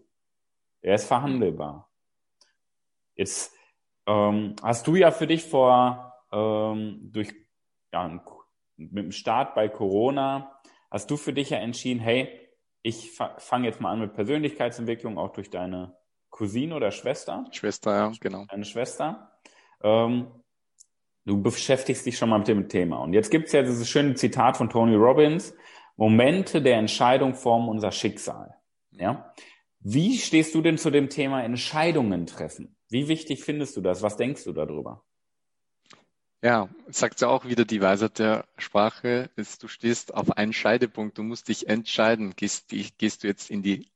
Der 0.83 0.95
ist 0.95 1.05
verhandelbar. 1.05 1.89
Jetzt 3.15 3.53
ähm, 4.07 4.55
hast 4.63 4.87
du 4.87 4.95
ja 4.95 5.11
für 5.11 5.27
dich 5.27 5.43
vor 5.43 6.13
ähm, 6.31 7.09
durch 7.11 7.33
ja, 7.93 8.21
mit 8.77 9.05
dem 9.05 9.11
Start 9.11 9.53
bei 9.53 9.67
Corona 9.67 10.59
hast 10.89 11.11
du 11.11 11.17
für 11.17 11.33
dich 11.33 11.51
ja 11.51 11.57
entschieden, 11.57 11.99
hey, 11.99 12.29
ich 12.83 13.11
fange 13.37 13.67
jetzt 13.67 13.79
mal 13.79 13.91
an 13.91 13.99
mit 13.99 14.13
Persönlichkeitsentwicklung, 14.13 15.17
auch 15.17 15.33
durch 15.33 15.49
deine 15.51 15.95
Cousine 16.41 16.73
oder 16.73 16.89
Schwester? 16.89 17.45
Schwester, 17.51 17.95
ja, 17.95 18.11
genau. 18.19 18.45
Eine 18.47 18.65
Schwester. 18.65 19.31
Ähm, 19.83 20.25
du 21.23 21.39
beschäftigst 21.39 22.03
dich 22.03 22.17
schon 22.17 22.29
mal 22.29 22.39
mit 22.39 22.47
dem 22.47 22.67
Thema. 22.67 22.97
Und 22.97 23.13
jetzt 23.13 23.29
gibt 23.29 23.45
es 23.45 23.53
ja 23.53 23.61
dieses 23.61 23.87
schöne 23.87 24.15
Zitat 24.15 24.57
von 24.57 24.67
Tony 24.67 24.95
Robbins, 24.95 25.53
Momente 25.97 26.63
der 26.63 26.77
Entscheidung 26.77 27.35
formen 27.35 27.69
unser 27.69 27.91
Schicksal. 27.91 28.55
Ja? 28.89 29.31
Wie 29.81 30.17
stehst 30.17 30.55
du 30.55 30.63
denn 30.63 30.79
zu 30.79 30.89
dem 30.89 31.09
Thema 31.09 31.43
Entscheidungen 31.43 32.25
treffen? 32.25 32.75
Wie 32.89 33.07
wichtig 33.07 33.43
findest 33.43 33.77
du 33.77 33.81
das? 33.81 34.01
Was 34.01 34.17
denkst 34.17 34.43
du 34.45 34.51
darüber? 34.51 35.03
Ja, 36.41 36.69
sagt 36.87 37.21
ja 37.21 37.27
auch 37.27 37.45
wieder 37.45 37.65
die 37.65 37.81
Weisheit 37.81 38.17
der 38.17 38.45
Sprache, 38.57 39.29
ist, 39.35 39.61
du 39.61 39.67
stehst 39.67 40.11
auf 40.15 40.35
einen 40.37 40.53
Scheidepunkt, 40.53 41.19
du 41.19 41.21
musst 41.21 41.49
dich 41.49 41.67
entscheiden. 41.67 42.33
Gehst, 42.35 42.73
gehst 42.97 43.23
du 43.23 43.27
jetzt 43.27 43.51
in 43.51 43.61
die 43.61 43.90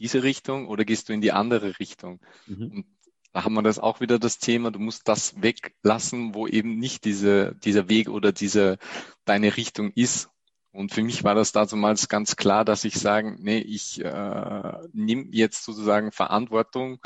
diese 0.00 0.22
Richtung 0.22 0.66
oder 0.66 0.84
gehst 0.84 1.08
du 1.08 1.12
in 1.12 1.20
die 1.20 1.32
andere 1.32 1.78
Richtung? 1.78 2.20
Mhm. 2.46 2.72
Und 2.72 2.86
da 3.32 3.44
haben 3.44 3.54
wir 3.54 3.62
das 3.62 3.78
auch 3.78 4.00
wieder 4.00 4.18
das 4.18 4.38
Thema, 4.38 4.72
du 4.72 4.80
musst 4.80 5.06
das 5.06 5.40
weglassen, 5.40 6.34
wo 6.34 6.48
eben 6.48 6.78
nicht 6.78 7.04
diese, 7.04 7.54
dieser 7.62 7.88
Weg 7.88 8.08
oder 8.08 8.32
diese, 8.32 8.78
deine 9.24 9.56
Richtung 9.56 9.92
ist. 9.94 10.30
Und 10.72 10.92
für 10.92 11.02
mich 11.02 11.22
war 11.22 11.34
das 11.34 11.52
damals 11.52 12.08
ganz 12.08 12.36
klar, 12.36 12.64
dass 12.64 12.84
ich 12.84 12.94
sagen, 12.94 13.38
nee, 13.40 13.58
ich 13.58 14.04
äh, 14.04 14.72
nehme 14.92 15.26
jetzt 15.30 15.64
sozusagen 15.64 16.12
Verantwortung 16.12 17.00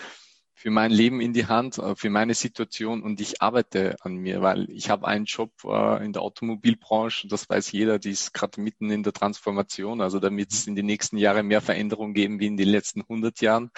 für 0.65 0.71
mein 0.71 0.91
Leben 0.91 1.21
in 1.21 1.35
die 1.35 1.45
Hand, 1.45 1.77
äh, 1.77 1.95
für 1.95 2.09
meine 2.09 2.33
Situation 2.33 3.03
und 3.03 3.21
ich 3.21 3.43
arbeite 3.43 3.97
an 4.01 4.17
mir, 4.17 4.41
weil 4.41 4.71
ich 4.71 4.89
habe 4.89 5.07
einen 5.07 5.27
Job 5.27 5.53
äh, 5.65 6.03
in 6.03 6.15
der 6.15 6.23
Automobilbranche, 6.23 7.29
das 7.29 7.51
weiß 7.51 7.71
jeder, 7.73 7.99
die 7.99 8.13
ist 8.13 8.33
gerade 8.33 8.63
mitten 8.63 8.89
in 8.91 9.03
der 9.03 9.13
Transformation, 9.13 10.01
also 10.01 10.21
damit 10.21 10.55
es 10.55 10.67
in 10.67 10.75
den 10.75 10.87
nächsten 10.87 11.19
Jahren 11.19 11.49
mehr 11.49 11.61
Veränderungen 11.61 12.15
geben 12.15 12.41
wie 12.41 12.47
in 12.47 12.57
den 12.57 12.69
letzten 12.69 13.03
100 13.03 13.43
Jahren. 13.43 13.73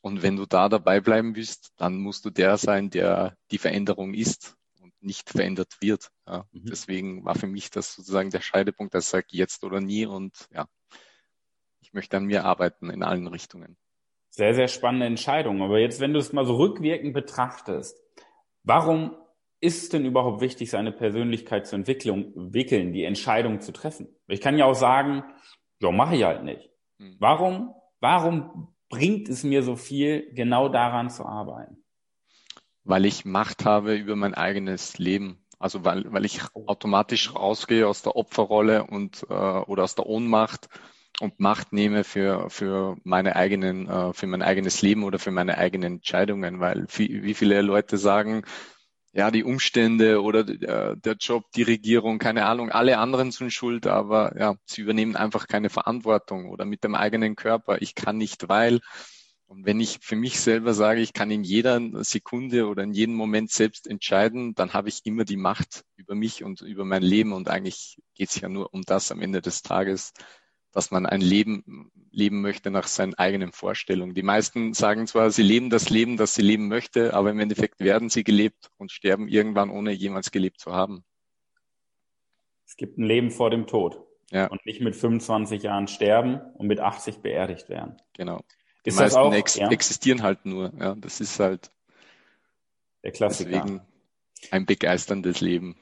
Und 0.00 0.22
wenn 0.22 0.36
du 0.36 0.46
da 0.46 0.70
dabei 0.70 1.02
bleiben 1.02 1.36
willst, 1.36 1.74
dann 1.76 1.98
musst 1.98 2.24
du 2.24 2.30
der 2.30 2.56
sein, 2.56 2.88
der 2.88 3.36
die 3.50 3.58
Veränderung 3.58 4.14
ist 4.14 4.56
und 4.80 4.94
nicht 5.02 5.28
verändert 5.28 5.76
wird. 5.82 6.08
Ja. 6.26 6.46
Mhm. 6.50 6.64
Deswegen 6.64 7.24
war 7.26 7.34
für 7.34 7.46
mich 7.46 7.70
das 7.70 7.92
sozusagen 7.92 8.30
der 8.30 8.40
Scheidepunkt, 8.40 8.94
dass 8.94 9.04
ich 9.04 9.10
sage, 9.10 9.26
jetzt 9.32 9.64
oder 9.64 9.82
nie 9.82 10.06
und 10.06 10.48
ja, 10.50 10.66
ich 11.80 11.92
möchte 11.92 12.16
an 12.16 12.24
mir 12.24 12.46
arbeiten 12.46 12.88
in 12.88 13.02
allen 13.02 13.26
Richtungen. 13.26 13.76
Sehr, 14.36 14.52
sehr 14.52 14.68
spannende 14.68 15.06
Entscheidung. 15.06 15.62
Aber 15.62 15.78
jetzt, 15.78 15.98
wenn 15.98 16.12
du 16.12 16.18
es 16.18 16.34
mal 16.34 16.44
so 16.44 16.56
rückwirkend 16.56 17.14
betrachtest, 17.14 17.98
warum 18.64 19.16
ist 19.60 19.84
es 19.84 19.88
denn 19.88 20.04
überhaupt 20.04 20.42
wichtig, 20.42 20.70
seine 20.70 20.92
Persönlichkeit 20.92 21.66
zu 21.66 21.76
entwickeln, 21.76 22.92
die 22.92 23.04
Entscheidung 23.04 23.62
zu 23.62 23.72
treffen? 23.72 24.08
Ich 24.26 24.42
kann 24.42 24.58
ja 24.58 24.66
auch 24.66 24.74
sagen, 24.74 25.24
ja, 25.80 25.90
mache 25.90 26.16
ich 26.16 26.24
halt 26.24 26.44
nicht. 26.44 26.68
Hm. 26.98 27.16
Warum, 27.18 27.74
warum 28.00 28.76
bringt 28.90 29.30
es 29.30 29.42
mir 29.42 29.62
so 29.62 29.74
viel, 29.74 30.30
genau 30.34 30.68
daran 30.68 31.08
zu 31.08 31.24
arbeiten? 31.24 31.82
Weil 32.84 33.06
ich 33.06 33.24
Macht 33.24 33.64
habe 33.64 33.94
über 33.94 34.16
mein 34.16 34.34
eigenes 34.34 34.98
Leben. 34.98 35.46
Also 35.58 35.82
weil, 35.82 36.12
weil 36.12 36.26
ich 36.26 36.42
automatisch 36.52 37.34
rausgehe 37.34 37.88
aus 37.88 38.02
der 38.02 38.16
Opferrolle 38.16 38.84
und 38.84 39.24
äh, 39.30 39.32
oder 39.32 39.84
aus 39.84 39.94
der 39.94 40.04
Ohnmacht 40.04 40.68
und 41.20 41.40
Macht 41.40 41.72
nehme 41.72 42.04
für, 42.04 42.50
für 42.50 42.96
meine 43.04 43.36
eigenen, 43.36 43.88
äh, 43.88 44.12
für 44.12 44.26
mein 44.26 44.42
eigenes 44.42 44.82
Leben 44.82 45.04
oder 45.04 45.18
für 45.18 45.30
meine 45.30 45.58
eigenen 45.58 45.94
Entscheidungen, 45.94 46.60
weil 46.60 46.86
wie, 46.96 47.34
viele 47.34 47.62
Leute 47.62 47.96
sagen, 47.96 48.42
ja, 49.12 49.30
die 49.30 49.44
Umstände 49.44 50.22
oder 50.22 50.40
äh, 50.40 50.96
der 50.96 51.16
Job, 51.18 51.44
die 51.54 51.62
Regierung, 51.62 52.18
keine 52.18 52.44
Ahnung, 52.44 52.70
alle 52.70 52.98
anderen 52.98 53.30
sind 53.30 53.50
schuld, 53.50 53.86
aber 53.86 54.38
ja, 54.38 54.56
sie 54.66 54.82
übernehmen 54.82 55.16
einfach 55.16 55.48
keine 55.48 55.70
Verantwortung 55.70 56.50
oder 56.50 56.66
mit 56.66 56.84
dem 56.84 56.94
eigenen 56.94 57.34
Körper. 57.34 57.80
Ich 57.80 57.94
kann 57.94 58.18
nicht, 58.18 58.48
weil. 58.48 58.80
Und 59.48 59.64
wenn 59.64 59.78
ich 59.78 60.00
für 60.02 60.16
mich 60.16 60.40
selber 60.40 60.74
sage, 60.74 61.00
ich 61.00 61.12
kann 61.12 61.30
in 61.30 61.44
jeder 61.44 61.80
Sekunde 62.02 62.66
oder 62.66 62.82
in 62.82 62.92
jedem 62.92 63.14
Moment 63.14 63.52
selbst 63.52 63.86
entscheiden, 63.86 64.56
dann 64.56 64.72
habe 64.72 64.88
ich 64.88 65.02
immer 65.04 65.24
die 65.24 65.36
Macht 65.36 65.84
über 65.94 66.16
mich 66.16 66.42
und 66.42 66.62
über 66.62 66.84
mein 66.84 67.02
Leben. 67.02 67.32
Und 67.32 67.48
eigentlich 67.48 67.96
geht 68.16 68.30
es 68.30 68.40
ja 68.40 68.48
nur 68.48 68.74
um 68.74 68.82
das 68.82 69.12
am 69.12 69.22
Ende 69.22 69.40
des 69.40 69.62
Tages, 69.62 70.12
dass 70.76 70.90
man 70.90 71.06
ein 71.06 71.22
Leben 71.22 71.90
leben 72.10 72.42
möchte 72.42 72.70
nach 72.70 72.86
seinen 72.86 73.14
eigenen 73.14 73.52
Vorstellungen. 73.52 74.14
Die 74.14 74.22
meisten 74.22 74.74
sagen 74.74 75.06
zwar, 75.06 75.30
sie 75.30 75.42
leben 75.42 75.70
das 75.70 75.88
Leben, 75.88 76.18
das 76.18 76.34
sie 76.34 76.42
leben 76.42 76.68
möchte, 76.68 77.14
aber 77.14 77.30
im 77.30 77.40
Endeffekt 77.40 77.80
werden 77.80 78.10
sie 78.10 78.24
gelebt 78.24 78.70
und 78.76 78.92
sterben 78.92 79.26
irgendwann, 79.26 79.70
ohne 79.70 79.92
jemals 79.92 80.30
gelebt 80.30 80.60
zu 80.60 80.74
haben. 80.74 81.02
Es 82.66 82.76
gibt 82.76 82.98
ein 82.98 83.04
Leben 83.04 83.30
vor 83.30 83.48
dem 83.48 83.66
Tod. 83.66 84.04
Ja. 84.30 84.48
Und 84.48 84.66
nicht 84.66 84.82
mit 84.82 84.94
25 84.94 85.62
Jahren 85.62 85.88
sterben 85.88 86.42
und 86.58 86.66
mit 86.66 86.80
80 86.80 87.22
beerdigt 87.22 87.70
werden. 87.70 87.96
Genau. 88.12 88.42
Die 88.84 88.90
ist 88.90 88.98
meisten 88.98 89.18
auch, 89.18 89.32
ex 89.32 89.56
ja? 89.56 89.70
existieren 89.70 90.22
halt 90.22 90.44
nur. 90.44 90.74
Ja, 90.78 90.94
das 90.94 91.22
ist 91.22 91.40
halt 91.40 91.70
der 93.02 93.12
Klassiker. 93.12 93.50
Deswegen 93.50 93.80
ein 94.50 94.66
begeisterndes 94.66 95.40
Leben. 95.40 95.76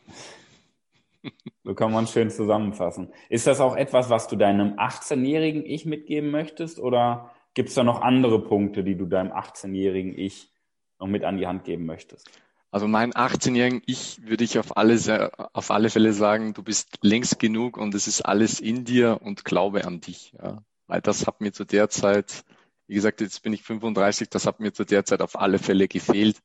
So 1.64 1.74
kann 1.74 1.92
man 1.92 2.06
schön 2.06 2.30
zusammenfassen. 2.30 3.12
Ist 3.28 3.46
das 3.46 3.60
auch 3.60 3.76
etwas, 3.76 4.10
was 4.10 4.28
du 4.28 4.36
deinem 4.36 4.74
18-jährigen 4.74 5.64
Ich 5.64 5.86
mitgeben 5.86 6.30
möchtest 6.30 6.78
oder 6.78 7.30
gibt 7.54 7.70
es 7.70 7.74
da 7.74 7.84
noch 7.84 8.02
andere 8.02 8.42
Punkte, 8.42 8.84
die 8.84 8.96
du 8.96 9.06
deinem 9.06 9.32
18-jährigen 9.32 10.16
Ich 10.16 10.52
noch 10.98 11.06
mit 11.06 11.24
an 11.24 11.36
die 11.38 11.46
Hand 11.46 11.64
geben 11.64 11.86
möchtest? 11.86 12.28
Also 12.70 12.88
mein 12.88 13.12
18-jährigen 13.12 13.82
Ich 13.86 14.26
würde 14.26 14.44
ich 14.44 14.58
auf 14.58 14.76
alle, 14.76 15.30
auf 15.52 15.70
alle 15.70 15.90
Fälle 15.90 16.12
sagen, 16.12 16.54
du 16.54 16.62
bist 16.62 16.98
längst 17.02 17.38
genug 17.38 17.76
und 17.76 17.94
es 17.94 18.08
ist 18.08 18.22
alles 18.22 18.60
in 18.60 18.84
dir 18.84 19.20
und 19.22 19.44
glaube 19.44 19.84
an 19.86 20.00
dich. 20.00 20.34
Ja. 20.42 20.62
Weil 20.86 21.00
das 21.00 21.26
hat 21.26 21.40
mir 21.40 21.52
zu 21.52 21.64
der 21.64 21.88
Zeit, 21.88 22.44
wie 22.86 22.94
gesagt, 22.94 23.20
jetzt 23.20 23.42
bin 23.42 23.52
ich 23.52 23.62
35, 23.62 24.28
das 24.28 24.44
hat 24.46 24.60
mir 24.60 24.72
zu 24.72 24.84
der 24.84 25.04
Zeit 25.04 25.22
auf 25.22 25.38
alle 25.38 25.58
Fälle 25.58 25.88
gefehlt. 25.88 26.42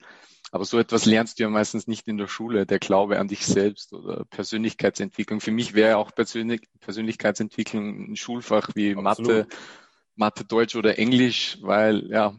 Aber 0.51 0.65
so 0.65 0.79
etwas 0.79 1.05
lernst 1.05 1.39
du 1.39 1.43
ja 1.43 1.49
meistens 1.49 1.87
nicht 1.87 2.07
in 2.07 2.17
der 2.17 2.27
Schule, 2.27 2.65
der 2.65 2.79
Glaube 2.79 3.19
an 3.19 3.27
dich 3.27 3.45
selbst 3.45 3.93
oder 3.93 4.25
Persönlichkeitsentwicklung. 4.25 5.41
Für 5.41 5.51
mich 5.51 5.73
wäre 5.73 5.97
auch 5.97 6.13
Persönlich 6.13 6.61
Persönlichkeitsentwicklung 6.79 8.11
ein 8.11 8.15
Schulfach 8.15 8.71
wie 8.73 8.95
Absolut. 8.95 9.03
Mathe, 9.03 9.47
Mathe, 10.15 10.45
Deutsch 10.45 10.75
oder 10.75 10.97
Englisch, 10.97 11.57
weil 11.61 12.09
ja, 12.09 12.35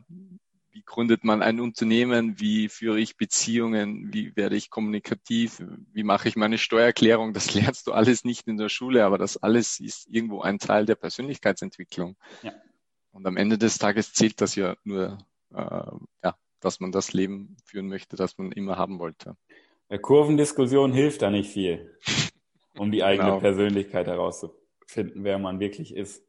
wie 0.73 0.83
gründet 0.83 1.25
man 1.25 1.43
ein 1.43 1.61
Unternehmen, 1.61 2.41
wie 2.41 2.69
führe 2.69 3.01
ich 3.01 3.17
Beziehungen, 3.17 4.13
wie 4.13 4.35
werde 4.37 4.57
ich 4.57 4.71
kommunikativ, 4.71 5.63
wie 5.93 6.03
mache 6.03 6.29
ich 6.29 6.37
meine 6.37 6.59
Steuererklärung, 6.59 7.33
das 7.33 7.55
lernst 7.55 7.87
du 7.87 7.93
alles 7.93 8.25
nicht 8.25 8.49
in 8.49 8.57
der 8.57 8.69
Schule, 8.69 9.05
aber 9.05 9.19
das 9.19 9.37
alles 9.37 9.81
ist 9.81 10.09
irgendwo 10.09 10.43
ein 10.43 10.59
Teil 10.59 10.87
der 10.87 10.95
Persönlichkeitsentwicklung. 10.95 12.17
Ja. 12.43 12.53
Und 13.13 13.27
am 13.27 13.37
Ende 13.37 13.59
des 13.59 13.79
Tages 13.79 14.13
zählt 14.13 14.41
das 14.41 14.55
ja 14.55 14.77
nur, 14.85 15.19
äh, 15.53 15.91
ja, 16.25 16.37
dass 16.61 16.81
man 16.81 16.93
das 16.93 17.13
Leben 17.13 17.57
führen 17.65 17.89
möchte, 17.89 18.17
das 18.17 18.39
man 18.39 18.53
immer 18.53 18.77
haben 18.77 18.99
wollte. 18.99 19.37
Der 19.91 19.99
Kurvendiskussion 19.99 20.93
hilft 20.93 21.23
da 21.23 21.31
nicht 21.31 21.51
viel, 21.51 21.99
um 22.79 22.93
die 22.93 23.03
eigene 23.03 23.29
genau. 23.29 23.41
Persönlichkeit 23.41 24.07
herauszufinden, 24.07 25.25
wer 25.25 25.39
man 25.39 25.59
wirklich 25.59 25.95
ist. 25.95 26.25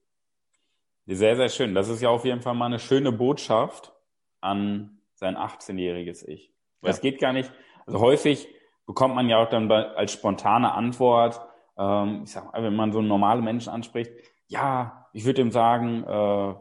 Sehr, 1.05 1.35
sehr 1.35 1.49
schön. 1.49 1.75
Das 1.75 1.89
ist 1.89 2.01
ja 2.01 2.09
auf 2.09 2.25
jeden 2.25 2.41
Fall 2.41 2.55
mal 2.55 2.67
eine 2.67 2.79
schöne 2.79 3.11
Botschaft 3.11 3.93
an 4.39 5.01
sein 5.13 5.35
18-jähriges 5.35 6.27
Ich. 6.27 6.51
Weil 6.81 6.89
ja. 6.89 6.95
es 6.95 7.01
geht 7.01 7.19
gar 7.19 7.33
nicht, 7.33 7.51
also 7.85 7.99
häufig 7.99 8.47
bekommt 8.85 9.15
man 9.15 9.29
ja 9.29 9.37
auch 9.37 9.49
dann 9.49 9.71
als 9.71 10.13
spontane 10.13 10.73
Antwort, 10.73 11.41
ähm, 11.77 12.21
ich 12.23 12.31
sag 12.31 12.51
mal, 12.51 12.63
wenn 12.63 12.75
man 12.75 12.91
so 12.91 12.99
einen 12.99 13.07
normalen 13.07 13.43
Menschen 13.43 13.71
anspricht, 13.71 14.11
ja, 14.47 15.07
ich 15.13 15.25
würde 15.25 15.41
ihm 15.41 15.51
sagen, 15.51 16.03
äh, 16.03 16.55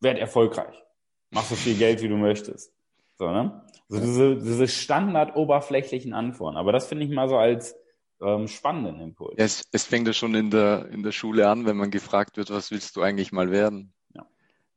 werd 0.00 0.18
erfolgreich. 0.18 0.82
Mach 1.30 1.44
so 1.44 1.54
viel 1.54 1.76
Geld, 1.76 2.02
wie 2.02 2.08
du 2.08 2.16
möchtest. 2.16 2.72
So, 3.18 3.30
ne? 3.30 3.62
Also 3.90 4.04
diese, 4.04 4.36
diese 4.36 4.68
standard-oberflächlichen 4.68 6.14
Antworten. 6.14 6.56
Aber 6.56 6.72
das 6.72 6.86
finde 6.86 7.04
ich 7.04 7.10
mal 7.10 7.28
so 7.28 7.36
als 7.36 7.76
ähm, 8.22 8.48
spannenden 8.48 9.00
Impuls. 9.00 9.34
Ja, 9.38 9.44
es, 9.44 9.64
es 9.72 9.84
fängt 9.84 10.06
ja 10.06 10.12
schon 10.12 10.34
in 10.34 10.50
der, 10.50 10.88
in 10.90 11.02
der 11.02 11.12
Schule 11.12 11.48
an, 11.48 11.66
wenn 11.66 11.76
man 11.76 11.90
gefragt 11.90 12.36
wird, 12.36 12.50
was 12.50 12.70
willst 12.70 12.96
du 12.96 13.02
eigentlich 13.02 13.32
mal 13.32 13.50
werden? 13.50 13.92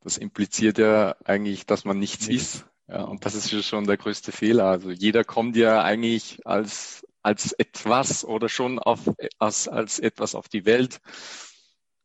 das 0.04 0.18
impliziert 0.18 0.78
ja 0.78 1.16
eigentlich, 1.24 1.66
dass 1.66 1.86
man 1.86 1.98
nichts 1.98 2.28
ist. 2.28 2.66
Ja, 2.88 3.04
und 3.04 3.26
das 3.26 3.36
ist 3.36 3.52
ja 3.52 3.62
schon 3.62 3.86
der 3.86 3.98
größte 3.98 4.32
Fehler. 4.32 4.66
Also 4.66 4.92
jeder 4.92 5.24
kommt 5.24 5.56
ja 5.56 5.82
eigentlich 5.82 6.46
als, 6.46 7.08
als 7.22 7.54
etwas 7.54 8.26
oder 8.26 8.50
schon 8.50 8.80
auf, 8.80 9.00
als, 9.40 9.68
als 9.68 10.00
etwas 10.00 10.36
auf 10.36 10.50
die 10.50 10.66
Welt. 10.66 11.00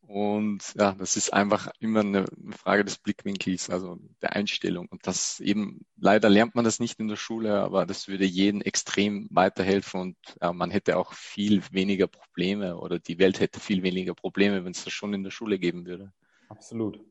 Und 0.08 0.74
ja, 0.74 0.92
das 0.92 1.16
ist 1.18 1.34
einfach 1.34 1.70
immer 1.80 2.00
eine 2.00 2.24
Frage 2.56 2.82
des 2.82 2.96
Blickwinkels, 2.96 3.68
also 3.68 3.98
der 4.22 4.34
Einstellung. 4.34 4.88
Und 4.88 5.06
das 5.06 5.38
eben, 5.38 5.84
leider 6.00 6.30
lernt 6.30 6.54
man 6.54 6.64
das 6.64 6.80
nicht 6.80 6.98
in 6.98 7.08
der 7.08 7.16
Schule, 7.16 7.60
aber 7.60 7.84
das 7.84 8.08
würde 8.08 8.24
jedem 8.24 8.62
extrem 8.62 9.28
weiterhelfen 9.30 10.00
und 10.00 10.16
ja, 10.40 10.54
man 10.54 10.70
hätte 10.70 10.96
auch 10.96 11.12
viel 11.12 11.62
weniger 11.72 12.06
Probleme 12.06 12.78
oder 12.78 12.98
die 12.98 13.18
Welt 13.18 13.38
hätte 13.38 13.60
viel 13.60 13.82
weniger 13.82 14.14
Probleme, 14.14 14.64
wenn 14.64 14.72
es 14.72 14.82
das 14.82 14.94
schon 14.94 15.12
in 15.12 15.24
der 15.24 15.30
Schule 15.30 15.58
geben 15.58 15.84
würde. 15.84 16.10
Absolut. 16.48 17.04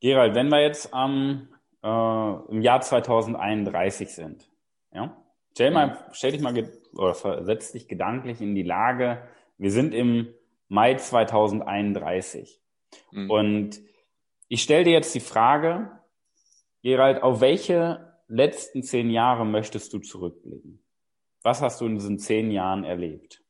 Gerald, 0.00 0.34
wenn 0.34 0.48
wir 0.48 0.60
jetzt 0.60 0.92
am, 0.92 1.50
äh, 1.84 2.50
im 2.50 2.62
Jahr 2.62 2.80
2031 2.80 4.08
sind, 4.08 4.50
ja, 4.92 5.24
stell, 5.52 5.70
mal, 5.70 6.04
stell 6.10 6.32
dich 6.32 6.40
mal 6.40 6.68
oder 6.94 7.14
versetz 7.14 7.70
dich 7.70 7.86
gedanklich 7.86 8.40
in 8.40 8.56
die 8.56 8.64
Lage, 8.64 9.22
wir 9.56 9.70
sind 9.70 9.94
im 9.94 10.34
Mai 10.72 10.94
2031. 10.94 12.58
Mhm. 13.10 13.30
Und 13.30 13.80
ich 14.48 14.62
stelle 14.62 14.84
dir 14.84 14.94
jetzt 14.94 15.14
die 15.14 15.20
Frage, 15.20 15.90
Gerald, 16.82 17.22
auf 17.22 17.42
welche 17.42 18.18
letzten 18.26 18.82
zehn 18.82 19.10
Jahre 19.10 19.44
möchtest 19.44 19.92
du 19.92 19.98
zurückblicken? 19.98 20.82
Was 21.42 21.60
hast 21.60 21.82
du 21.82 21.86
in 21.86 21.96
diesen 21.96 22.18
zehn 22.18 22.50
Jahren 22.50 22.84
erlebt? 22.84 23.42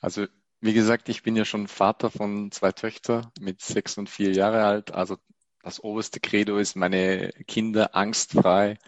Also, 0.00 0.26
wie 0.60 0.72
gesagt, 0.72 1.10
ich 1.10 1.22
bin 1.22 1.36
ja 1.36 1.44
schon 1.44 1.68
Vater 1.68 2.10
von 2.10 2.50
zwei 2.50 2.72
Töchtern 2.72 3.30
mit 3.38 3.60
sechs 3.60 3.98
und 3.98 4.08
vier 4.08 4.32
Jahre 4.32 4.64
alt. 4.64 4.94
Also 4.94 5.18
das 5.62 5.84
oberste 5.84 6.18
Credo 6.18 6.56
ist, 6.56 6.76
meine 6.76 7.30
Kinder 7.46 7.94
angstfrei 7.94 8.78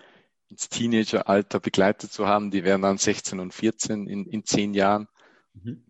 ins 0.49 0.71
Teenageralter 0.71 1.61
begleitet 1.61 2.11
zu 2.11 2.27
haben. 2.27 2.51
Die 2.51 2.65
werden 2.65 2.81
dann 2.81 2.97
16 2.97 3.39
und 3.39 3.53
14 3.53 4.07
in, 4.07 4.25
in 4.25 4.45
zehn 4.45 4.73
Jahren. 4.73 5.09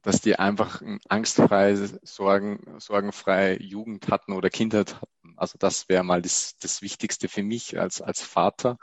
Dass 0.02 0.20
die 0.20 0.38
einfach 0.38 0.82
angstfrei, 1.08 1.74
sorgen, 2.02 2.60
sorgenfrei 2.78 3.56
Jugend 3.56 4.08
hatten 4.08 4.32
oder 4.32 4.50
Kindheit 4.50 4.96
hatten. 4.96 5.34
Also 5.36 5.58
das 5.58 5.88
wäre 5.88 6.04
mal 6.04 6.22
das, 6.22 6.56
das 6.60 6.82
Wichtigste 6.82 7.28
für 7.28 7.42
mich 7.42 7.78
als, 7.78 8.00
als 8.00 8.22
Vater. 8.22 8.78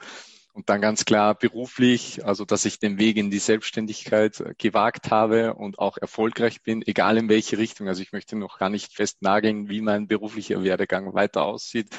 Und 0.55 0.69
dann 0.69 0.81
ganz 0.81 1.03
klar 1.03 1.33
beruflich, 1.33 2.23
also 2.25 2.45
dass 2.45 2.65
ich 2.65 2.77
den 2.77 2.99
Weg 2.99 3.17
in 3.17 3.31
die 3.31 3.39
Selbstständigkeit 3.39 4.39
äh, 4.39 4.53
gewagt 4.55 5.09
habe 5.09 5.55
und 5.55 5.79
auch 5.79 5.97
erfolgreich 5.97 6.61
bin, 6.61 6.83
egal 6.85 7.17
in 7.17 7.27
welche 7.27 7.57
Richtung. 7.57 7.87
Also 7.87 8.03
ich 8.03 8.11
möchte 8.11 8.35
noch 8.35 8.59
gar 8.59 8.69
nicht 8.69 8.93
festnageln, 8.93 9.67
wie 9.67 9.81
mein 9.81 10.07
beruflicher 10.07 10.63
Werdegang 10.63 11.15
weiter 11.15 11.43
aussieht. 11.43 11.89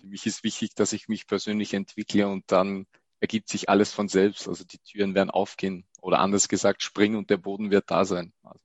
Für 0.00 0.06
mich 0.06 0.24
ist 0.24 0.42
wichtig, 0.42 0.74
dass 0.74 0.94
ich 0.94 1.08
mich 1.08 1.26
persönlich 1.26 1.74
entwickle 1.74 2.28
und 2.28 2.44
dann 2.46 2.86
ergibt 3.20 3.48
sich 3.48 3.68
alles 3.68 3.92
von 3.92 4.08
selbst. 4.08 4.48
Also 4.48 4.64
die 4.64 4.78
Türen 4.78 5.14
werden 5.14 5.30
aufgehen 5.30 5.84
oder 6.00 6.20
anders 6.20 6.48
gesagt 6.48 6.82
springen 6.82 7.16
und 7.16 7.30
der 7.30 7.36
Boden 7.36 7.70
wird 7.70 7.90
da 7.90 8.04
sein. 8.04 8.32
Also, 8.42 8.64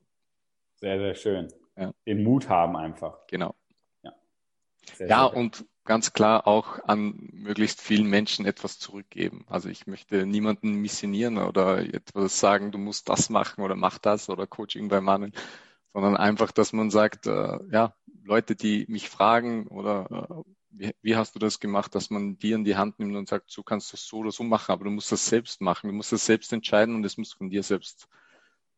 sehr, 0.76 0.98
sehr 0.98 1.14
schön. 1.14 1.52
Ja. 1.76 1.92
Den 2.06 2.22
Mut 2.22 2.48
haben 2.48 2.76
einfach. 2.76 3.26
Genau. 3.26 3.54
Ja, 4.02 4.12
sehr, 4.94 5.08
ja 5.08 5.28
sehr 5.28 5.36
und 5.36 5.64
ganz 5.84 6.12
klar 6.12 6.46
auch 6.46 6.78
an 6.84 7.28
möglichst 7.32 7.80
vielen 7.80 8.08
Menschen 8.08 8.46
etwas 8.46 8.78
zurückgeben. 8.78 9.44
Also 9.48 9.68
ich 9.68 9.86
möchte 9.86 10.26
niemanden 10.26 10.74
missionieren 10.74 11.38
oder 11.38 11.78
etwas 11.80 12.40
sagen, 12.40 12.72
du 12.72 12.78
musst 12.78 13.08
das 13.08 13.28
machen 13.30 13.62
oder 13.62 13.76
mach 13.76 13.98
das 13.98 14.28
oder 14.30 14.46
Coaching 14.46 14.88
bei 14.88 15.00
Mannen, 15.00 15.32
sondern 15.92 16.16
einfach, 16.16 16.52
dass 16.52 16.72
man 16.72 16.90
sagt, 16.90 17.26
äh, 17.26 17.58
ja, 17.70 17.94
Leute, 18.24 18.56
die 18.56 18.86
mich 18.88 19.10
fragen 19.10 19.66
oder 19.68 20.44
äh, 20.44 20.50
wie, 20.76 20.94
wie, 21.02 21.16
hast 21.16 21.34
du 21.34 21.38
das 21.38 21.60
gemacht, 21.60 21.94
dass 21.94 22.10
man 22.10 22.36
dir 22.38 22.56
in 22.56 22.64
die 22.64 22.76
Hand 22.76 22.98
nimmt 22.98 23.16
und 23.16 23.28
sagt, 23.28 23.56
du 23.56 23.62
kannst 23.62 23.92
das 23.92 24.06
so 24.06 24.18
oder 24.18 24.30
so 24.30 24.44
machen, 24.44 24.72
aber 24.72 24.84
du 24.84 24.90
musst 24.90 25.12
das 25.12 25.26
selbst 25.26 25.60
machen, 25.60 25.88
du 25.88 25.94
musst 25.94 26.12
das 26.12 26.26
selbst 26.26 26.52
entscheiden 26.52 26.94
und 26.94 27.04
es 27.04 27.16
muss 27.16 27.32
von 27.32 27.50
dir 27.50 27.62
selbst 27.62 28.08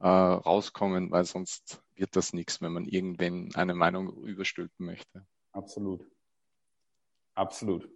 äh, 0.00 0.06
rauskommen, 0.06 1.10
weil 1.10 1.24
sonst 1.24 1.82
wird 1.94 2.14
das 2.16 2.32
nichts, 2.32 2.60
wenn 2.60 2.72
man 2.72 2.84
irgendwann 2.84 3.50
eine 3.54 3.74
Meinung 3.74 4.12
überstülpen 4.24 4.86
möchte. 4.86 5.26
Absolut. 5.52 6.04
Absolut. 7.34 7.88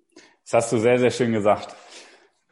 Das 0.44 0.54
hast 0.54 0.72
du 0.72 0.78
sehr, 0.78 0.98
sehr 0.98 1.10
schön 1.10 1.32
gesagt. 1.32 1.74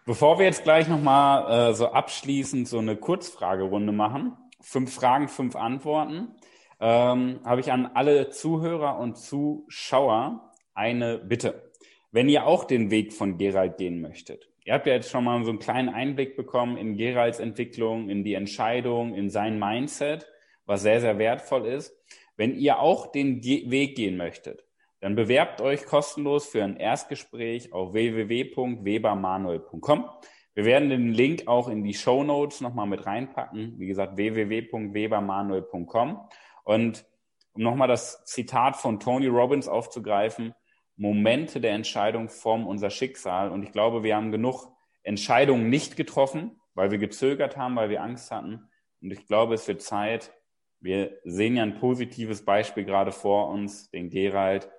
Bevor 0.05 0.39
wir 0.39 0.47
jetzt 0.47 0.65
gleich 0.65 0.89
nochmal 0.89 1.71
äh, 1.71 1.75
so 1.75 1.93
abschließend 1.93 2.67
so 2.69 2.79
eine 2.79 2.97
Kurzfragerunde 2.97 3.93
machen, 3.93 4.37
fünf 4.61 4.95
Fragen, 4.95 5.29
fünf 5.29 5.55
Antworten, 5.57 6.35
ähm, 6.81 7.41
habe 7.45 7.61
ich 7.61 7.73
an 7.73 7.91
alle 7.95 8.31
Zuhörer 8.31 8.99
und 8.99 9.17
Zuschauer 9.19 10.48
eine 10.79 11.19
Bitte. 11.19 11.71
Wenn 12.11 12.31
ihr 12.31 12.47
auch 12.47 12.65
den 12.65 12.91
Weg 12.91 13.13
von 13.13 13.37
Gerald 13.37 13.77
gehen 13.77 14.01
möchtet, 14.01 14.49
ihr 14.65 14.73
habt 14.73 14.87
ja 14.87 14.95
jetzt 14.95 15.11
schon 15.11 15.25
mal 15.25 15.45
so 15.45 15.51
einen 15.51 15.59
kleinen 15.59 15.91
Einblick 15.91 16.35
bekommen 16.37 16.79
in 16.79 16.97
Geralds 16.97 17.41
Entwicklung, 17.41 18.09
in 18.09 18.25
die 18.25 18.33
Entscheidung, 18.35 19.15
in 19.15 19.29
sein 19.29 19.59
Mindset, 19.59 20.27
was 20.65 20.81
sehr, 20.83 21.03
sehr 21.03 21.19
wertvoll 21.19 21.67
ist. 21.67 21.95
Wenn 22.37 22.55
ihr 22.55 22.79
auch 22.79 23.13
den 23.13 23.41
Ge 23.41 23.71
Weg 23.71 23.97
gehen 23.97 24.17
möchtet, 24.17 24.65
dann 25.01 25.17
bewerbt 25.17 25.61
euch 25.61 25.85
kostenlos 25.85 26.47
für 26.47 26.65
ein 26.65 26.77
Erstgespräch 26.77 27.73
auf 27.73 27.93
www.webermanuel.com. 27.93 30.09
Wir 30.55 30.65
werden 30.65 30.89
den 30.89 31.13
Link 31.13 31.47
auch 31.47 31.69
in 31.69 31.85
die 31.85 31.95
Show 31.95 32.25
Notes 32.25 32.61
nochmal 32.61 32.87
mit 32.87 33.07
reinpacken. 33.07 33.79
Wie 33.79 33.87
gesagt, 33.87 34.17
www.webermanuel.com. 34.17 36.19
Und 36.65 37.07
um 37.53 37.63
nochmal 37.63 37.87
das 37.89 38.25
Zitat 38.25 38.77
von 38.77 38.99
Tony 38.99 39.29
Robbins 39.29 39.69
aufzugreifen, 39.69 40.55
Momente 40.99 41.61
der 41.61 41.73
Entscheidung 41.73 42.29
formen 42.29 42.67
unser 42.67 42.91
Schicksal. 42.91 43.51
Und 43.51 43.63
ich 43.63 43.73
glaube, 43.73 44.03
wir 44.03 44.17
haben 44.17 44.33
genug 44.33 44.73
Entscheidungen 45.03 45.71
nicht 45.71 45.97
getroffen, 45.97 46.61
weil 46.75 46.91
wir 46.91 46.99
gezögert 46.99 47.57
haben, 47.57 47.77
weil 47.77 47.89
wir 47.89 48.03
Angst 48.03 48.31
hatten. 48.31 48.69
Und 49.01 49.13
ich 49.13 49.27
glaube, 49.27 49.55
es 49.55 49.67
wird 49.69 49.81
Zeit. 49.81 50.35
Wir 50.81 51.19
sehen 51.25 51.57
ja 51.57 51.63
ein 51.63 51.79
positives 51.79 52.45
Beispiel 52.45 52.85
gerade 52.85 53.13
vor 53.13 53.49
uns, 53.49 53.91
den 53.91 54.11
Gerald, 54.11 54.71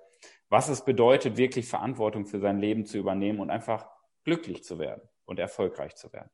was 0.50 0.68
es 0.68 0.84
bedeutet, 0.84 1.36
wirklich 1.36 1.66
Verantwortung 1.66 2.26
für 2.26 2.38
sein 2.38 2.58
Leben 2.58 2.84
zu 2.84 2.98
übernehmen 2.98 3.40
und 3.40 3.50
einfach 3.50 3.88
glücklich 4.24 4.62
zu 4.62 4.78
werden 4.78 5.02
und 5.24 5.38
erfolgreich 5.38 5.96
zu 5.96 6.12
werden. 6.12 6.30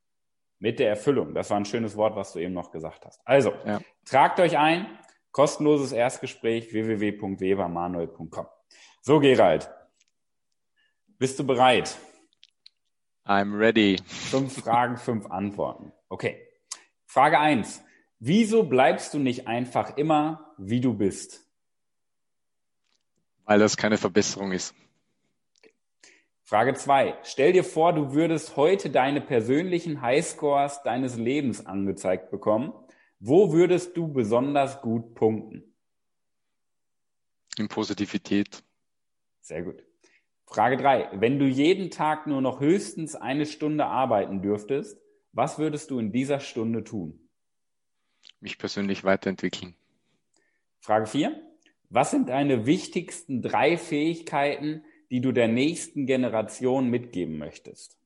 Mit 0.59 0.79
der 0.79 0.89
Erfüllung. 0.89 1.35
Das 1.35 1.51
war 1.51 1.59
ein 1.59 1.65
schönes 1.65 1.97
Wort, 1.97 2.17
was 2.17 2.33
du 2.33 2.41
eben 2.41 2.55
noch 2.55 2.71
gesagt 2.71 3.05
hast. 3.05 3.21
Also, 3.25 3.53
ja. 3.65 3.81
tragt 4.05 4.41
euch 4.41 4.59
ein. 4.59 4.87
Kostenloses 5.31 5.93
Erstgespräch 5.93 6.73
www.webermanuel.com. 6.73 8.47
So, 9.03 9.21
Gerald. 9.21 9.71
Bist 11.19 11.39
du 11.39 11.47
bereit? 11.47 11.97
I'm 13.25 13.57
ready. 13.59 13.99
Fünf 14.07 14.63
Fragen, 14.63 14.97
fünf 14.97 15.27
Antworten. 15.27 15.93
Okay. 16.09 16.41
Frage 17.05 17.39
eins: 17.39 17.83
Wieso 18.19 18.65
bleibst 18.65 19.15
du 19.15 19.19
nicht 19.19 19.49
einfach 19.49 19.97
immer, 19.97 20.55
wie 20.59 20.81
du 20.81 20.95
bist? 20.95 21.45
Weil 23.45 23.59
das 23.59 23.77
keine 23.77 23.97
Verbesserung 23.97 24.53
ist. 24.53 24.75
Frage 26.43 26.75
zwei: 26.75 27.19
Stell 27.23 27.53
dir 27.53 27.65
vor, 27.65 27.93
du 27.93 28.13
würdest 28.13 28.57
heute 28.57 28.91
deine 28.91 29.21
persönlichen 29.21 30.03
Highscores 30.03 30.83
deines 30.83 31.17
Lebens 31.17 31.67
angezeigt 31.67 32.31
bekommen. 32.31 32.73
Wo 33.19 33.53
würdest 33.53 33.97
du 33.97 34.13
besonders 34.13 34.81
gut 34.83 35.15
punkten? 35.15 35.76
In 37.59 37.69
Positivität. 37.69 38.63
Sehr 39.41 39.63
gut. 39.63 39.83
Frage 40.47 40.77
drei: 40.77 41.09
Wenn 41.15 41.39
du 41.39 41.47
jeden 41.47 41.91
Tag 41.91 42.27
nur 42.27 42.41
noch 42.41 42.61
höchstens 42.61 43.15
eine 43.15 43.47
Stunde 43.47 43.87
arbeiten 43.87 44.43
dürftest, 44.43 45.01
was 45.33 45.59
würdest 45.59 45.91
du 45.91 45.99
in 45.99 46.13
dieser 46.13 46.41
Stunde 46.41 46.85
tun? 46.85 47.29
Mich 48.41 48.59
persönlich 48.59 49.05
weiterentwickeln. 49.05 49.75
Frage 50.81 51.07
vier: 51.07 51.41
Was 51.89 52.11
sind 52.11 52.29
deine 52.29 52.67
wichtigsten 52.67 53.43
drei 53.43 53.77
Fähigkeiten, 53.77 54.85
die 55.11 55.21
du 55.21 55.33
der 55.33 55.49
nächsten 55.49 56.07
Generation 56.07 56.89
mitgeben 56.91 57.39
möchtest? 57.39 57.97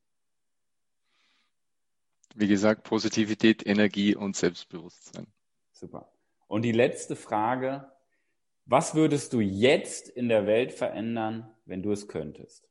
Wie 2.34 2.48
gesagt, 2.48 2.84
Positivität, 2.84 3.66
Energie 3.66 4.14
und 4.14 4.36
Selbstbewusstsein. 4.36 5.26
Super. 5.72 6.12
Und 6.46 6.62
die 6.62 6.72
letzte 6.72 7.16
Frage, 7.16 7.90
was 8.66 8.94
würdest 8.94 9.32
du 9.32 9.40
jetzt 9.40 10.08
in 10.08 10.28
der 10.28 10.46
Welt 10.46 10.72
verändern, 10.72 11.50
wenn 11.64 11.82
du 11.82 11.92
es 11.92 12.08
könntest? 12.08 12.68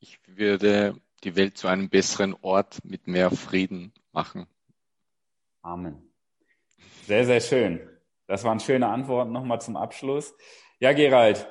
Ich 0.00 0.18
würde 0.26 1.00
die 1.22 1.36
Welt 1.36 1.56
zu 1.56 1.68
einem 1.68 1.88
besseren 1.88 2.34
Ort 2.42 2.84
mit 2.84 3.06
mehr 3.06 3.30
Frieden 3.30 3.92
machen. 4.12 4.46
Amen. 5.62 6.02
Sehr, 7.06 7.24
sehr 7.24 7.40
schön. 7.40 7.88
Das 8.26 8.44
waren 8.44 8.60
schöne 8.60 8.88
Antworten 8.88 9.32
nochmal 9.32 9.60
zum 9.60 9.76
Abschluss. 9.76 10.34
Ja, 10.80 10.92
Gerald, 10.92 11.48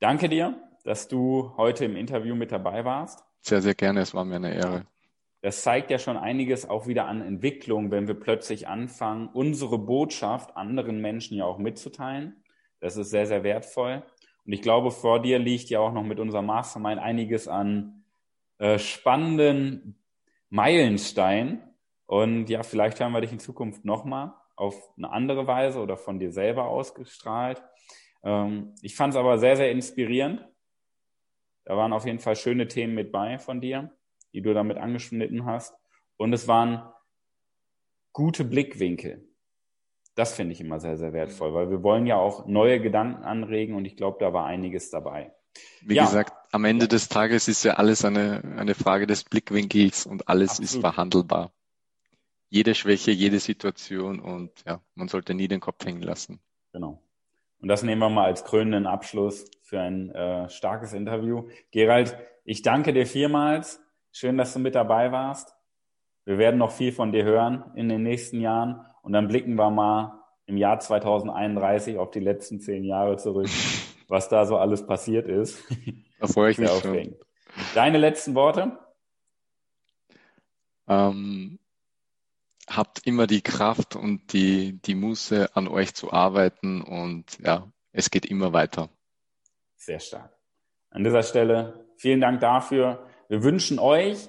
danke 0.00 0.28
dir, 0.28 0.60
dass 0.84 1.08
du 1.08 1.54
heute 1.56 1.84
im 1.84 1.96
Interview 1.96 2.34
mit 2.34 2.52
dabei 2.52 2.84
warst. 2.84 3.24
Sehr, 3.40 3.62
sehr 3.62 3.74
gerne. 3.74 4.00
Es 4.00 4.12
war 4.12 4.24
mir 4.24 4.36
eine 4.36 4.54
Ehre. 4.54 4.86
Das 5.40 5.62
zeigt 5.62 5.90
ja 5.90 5.98
schon 5.98 6.16
einiges 6.16 6.68
auch 6.68 6.86
wieder 6.86 7.06
an 7.06 7.20
Entwicklung, 7.20 7.90
wenn 7.90 8.08
wir 8.08 8.18
plötzlich 8.18 8.66
anfangen, 8.66 9.28
unsere 9.28 9.78
Botschaft 9.78 10.56
anderen 10.56 11.00
Menschen 11.00 11.36
ja 11.36 11.44
auch 11.44 11.58
mitzuteilen. 11.58 12.42
Das 12.80 12.96
ist 12.96 13.10
sehr, 13.10 13.26
sehr 13.26 13.44
wertvoll. 13.44 14.02
Und 14.44 14.52
ich 14.52 14.62
glaube, 14.62 14.90
vor 14.90 15.22
dir 15.22 15.38
liegt 15.38 15.70
ja 15.70 15.78
auch 15.78 15.92
noch 15.92 16.02
mit 16.02 16.18
unserem 16.18 16.46
Mastermind 16.46 17.00
einiges 17.00 17.46
an 17.46 18.04
äh, 18.58 18.78
spannenden 18.78 19.96
Meilensteinen. 20.50 21.62
Und 22.06 22.48
ja, 22.48 22.62
vielleicht 22.64 22.98
hören 22.98 23.12
wir 23.12 23.20
dich 23.20 23.32
in 23.32 23.38
Zukunft 23.38 23.84
nochmal 23.84 24.32
auf 24.56 24.74
eine 24.96 25.10
andere 25.10 25.46
Weise 25.46 25.80
oder 25.80 25.96
von 25.96 26.18
dir 26.18 26.32
selber 26.32 26.64
ausgestrahlt. 26.64 27.62
Ähm, 28.24 28.74
ich 28.82 28.96
fand 28.96 29.14
es 29.14 29.18
aber 29.18 29.38
sehr, 29.38 29.56
sehr 29.56 29.70
inspirierend. 29.70 30.44
Da 31.64 31.76
waren 31.76 31.92
auf 31.92 32.06
jeden 32.06 32.18
Fall 32.18 32.34
schöne 32.34 32.66
Themen 32.66 32.94
mit 32.94 33.12
bei 33.12 33.38
von 33.38 33.60
dir 33.60 33.92
die 34.32 34.42
du 34.42 34.54
damit 34.54 34.78
angeschnitten 34.78 35.44
hast. 35.44 35.74
Und 36.16 36.32
es 36.32 36.48
waren 36.48 36.82
gute 38.12 38.44
Blickwinkel. 38.44 39.24
Das 40.14 40.34
finde 40.34 40.52
ich 40.52 40.60
immer 40.60 40.80
sehr, 40.80 40.96
sehr 40.96 41.12
wertvoll, 41.12 41.54
weil 41.54 41.70
wir 41.70 41.82
wollen 41.82 42.06
ja 42.06 42.16
auch 42.16 42.46
neue 42.46 42.80
Gedanken 42.80 43.22
anregen 43.22 43.76
und 43.76 43.84
ich 43.84 43.96
glaube, 43.96 44.18
da 44.18 44.32
war 44.32 44.46
einiges 44.46 44.90
dabei. 44.90 45.32
Wie 45.82 45.94
ja. 45.94 46.04
gesagt, 46.04 46.32
am 46.50 46.64
Ende 46.64 46.88
des 46.88 47.08
Tages 47.08 47.46
ist 47.46 47.62
ja 47.64 47.74
alles 47.74 48.04
eine, 48.04 48.42
eine 48.56 48.74
Frage 48.74 49.06
des 49.06 49.24
Blickwinkels 49.24 50.06
und 50.06 50.28
alles 50.28 50.50
Absolut. 50.50 50.70
ist 50.70 50.80
verhandelbar. 50.80 51.52
Jede 52.48 52.74
Schwäche, 52.74 53.10
jede 53.10 53.38
Situation 53.38 54.20
und 54.20 54.50
ja, 54.66 54.80
man 54.94 55.08
sollte 55.08 55.34
nie 55.34 55.48
den 55.48 55.60
Kopf 55.60 55.84
hängen 55.84 56.02
lassen. 56.02 56.40
Genau. 56.72 57.02
Und 57.60 57.68
das 57.68 57.82
nehmen 57.82 58.00
wir 58.00 58.08
mal 58.08 58.24
als 58.24 58.44
krönenden 58.44 58.86
Abschluss 58.86 59.50
für 59.62 59.80
ein 59.80 60.10
äh, 60.10 60.48
starkes 60.48 60.92
Interview. 60.92 61.48
Gerald, 61.70 62.16
ich 62.44 62.62
danke 62.62 62.92
dir 62.92 63.06
vielmals 63.06 63.80
Schön, 64.18 64.36
dass 64.36 64.52
du 64.52 64.58
mit 64.58 64.74
dabei 64.74 65.12
warst. 65.12 65.54
Wir 66.24 66.38
werden 66.38 66.58
noch 66.58 66.72
viel 66.72 66.90
von 66.90 67.12
dir 67.12 67.22
hören 67.22 67.70
in 67.76 67.88
den 67.88 68.02
nächsten 68.02 68.40
Jahren 68.40 68.84
und 69.02 69.12
dann 69.12 69.28
blicken 69.28 69.54
wir 69.54 69.70
mal 69.70 70.24
im 70.46 70.56
Jahr 70.56 70.80
2031 70.80 71.98
auf 71.98 72.10
die 72.10 72.18
letzten 72.18 72.58
zehn 72.58 72.82
Jahre 72.82 73.16
zurück, 73.16 73.46
was 74.08 74.28
da 74.28 74.44
so 74.44 74.56
alles 74.56 74.84
passiert 74.84 75.28
ist. 75.28 75.62
Da 76.18 76.26
freue 76.26 76.50
ich 76.50 76.58
mich 76.58 76.68
schon. 76.68 77.14
Deine 77.76 77.98
letzten 77.98 78.34
Worte? 78.34 78.76
Ähm, 80.88 81.60
habt 82.68 83.06
immer 83.06 83.28
die 83.28 83.42
Kraft 83.42 83.94
und 83.94 84.32
die, 84.32 84.82
die 84.82 84.96
Muße, 84.96 85.54
an 85.54 85.68
euch 85.68 85.94
zu 85.94 86.12
arbeiten 86.12 86.82
und 86.82 87.38
ja, 87.38 87.70
es 87.92 88.10
geht 88.10 88.26
immer 88.26 88.52
weiter. 88.52 88.88
Sehr 89.76 90.00
stark. 90.00 90.36
An 90.90 91.04
dieser 91.04 91.22
Stelle 91.22 91.86
vielen 91.98 92.20
Dank 92.20 92.40
dafür. 92.40 93.07
Wir 93.28 93.42
wünschen 93.42 93.78
euch, 93.78 94.28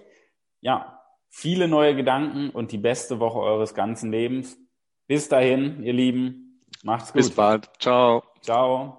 ja, 0.61 1.01
viele 1.29 1.67
neue 1.67 1.95
Gedanken 1.95 2.49
und 2.49 2.71
die 2.71 2.77
beste 2.77 3.19
Woche 3.19 3.39
eures 3.39 3.73
ganzen 3.73 4.11
Lebens. 4.11 4.57
Bis 5.07 5.29
dahin, 5.29 5.83
ihr 5.83 5.93
Lieben. 5.93 6.61
Macht's 6.83 7.13
gut. 7.13 7.21
Bis 7.21 7.31
bald. 7.31 7.69
Ciao. 7.79 8.23
Ciao. 8.41 8.98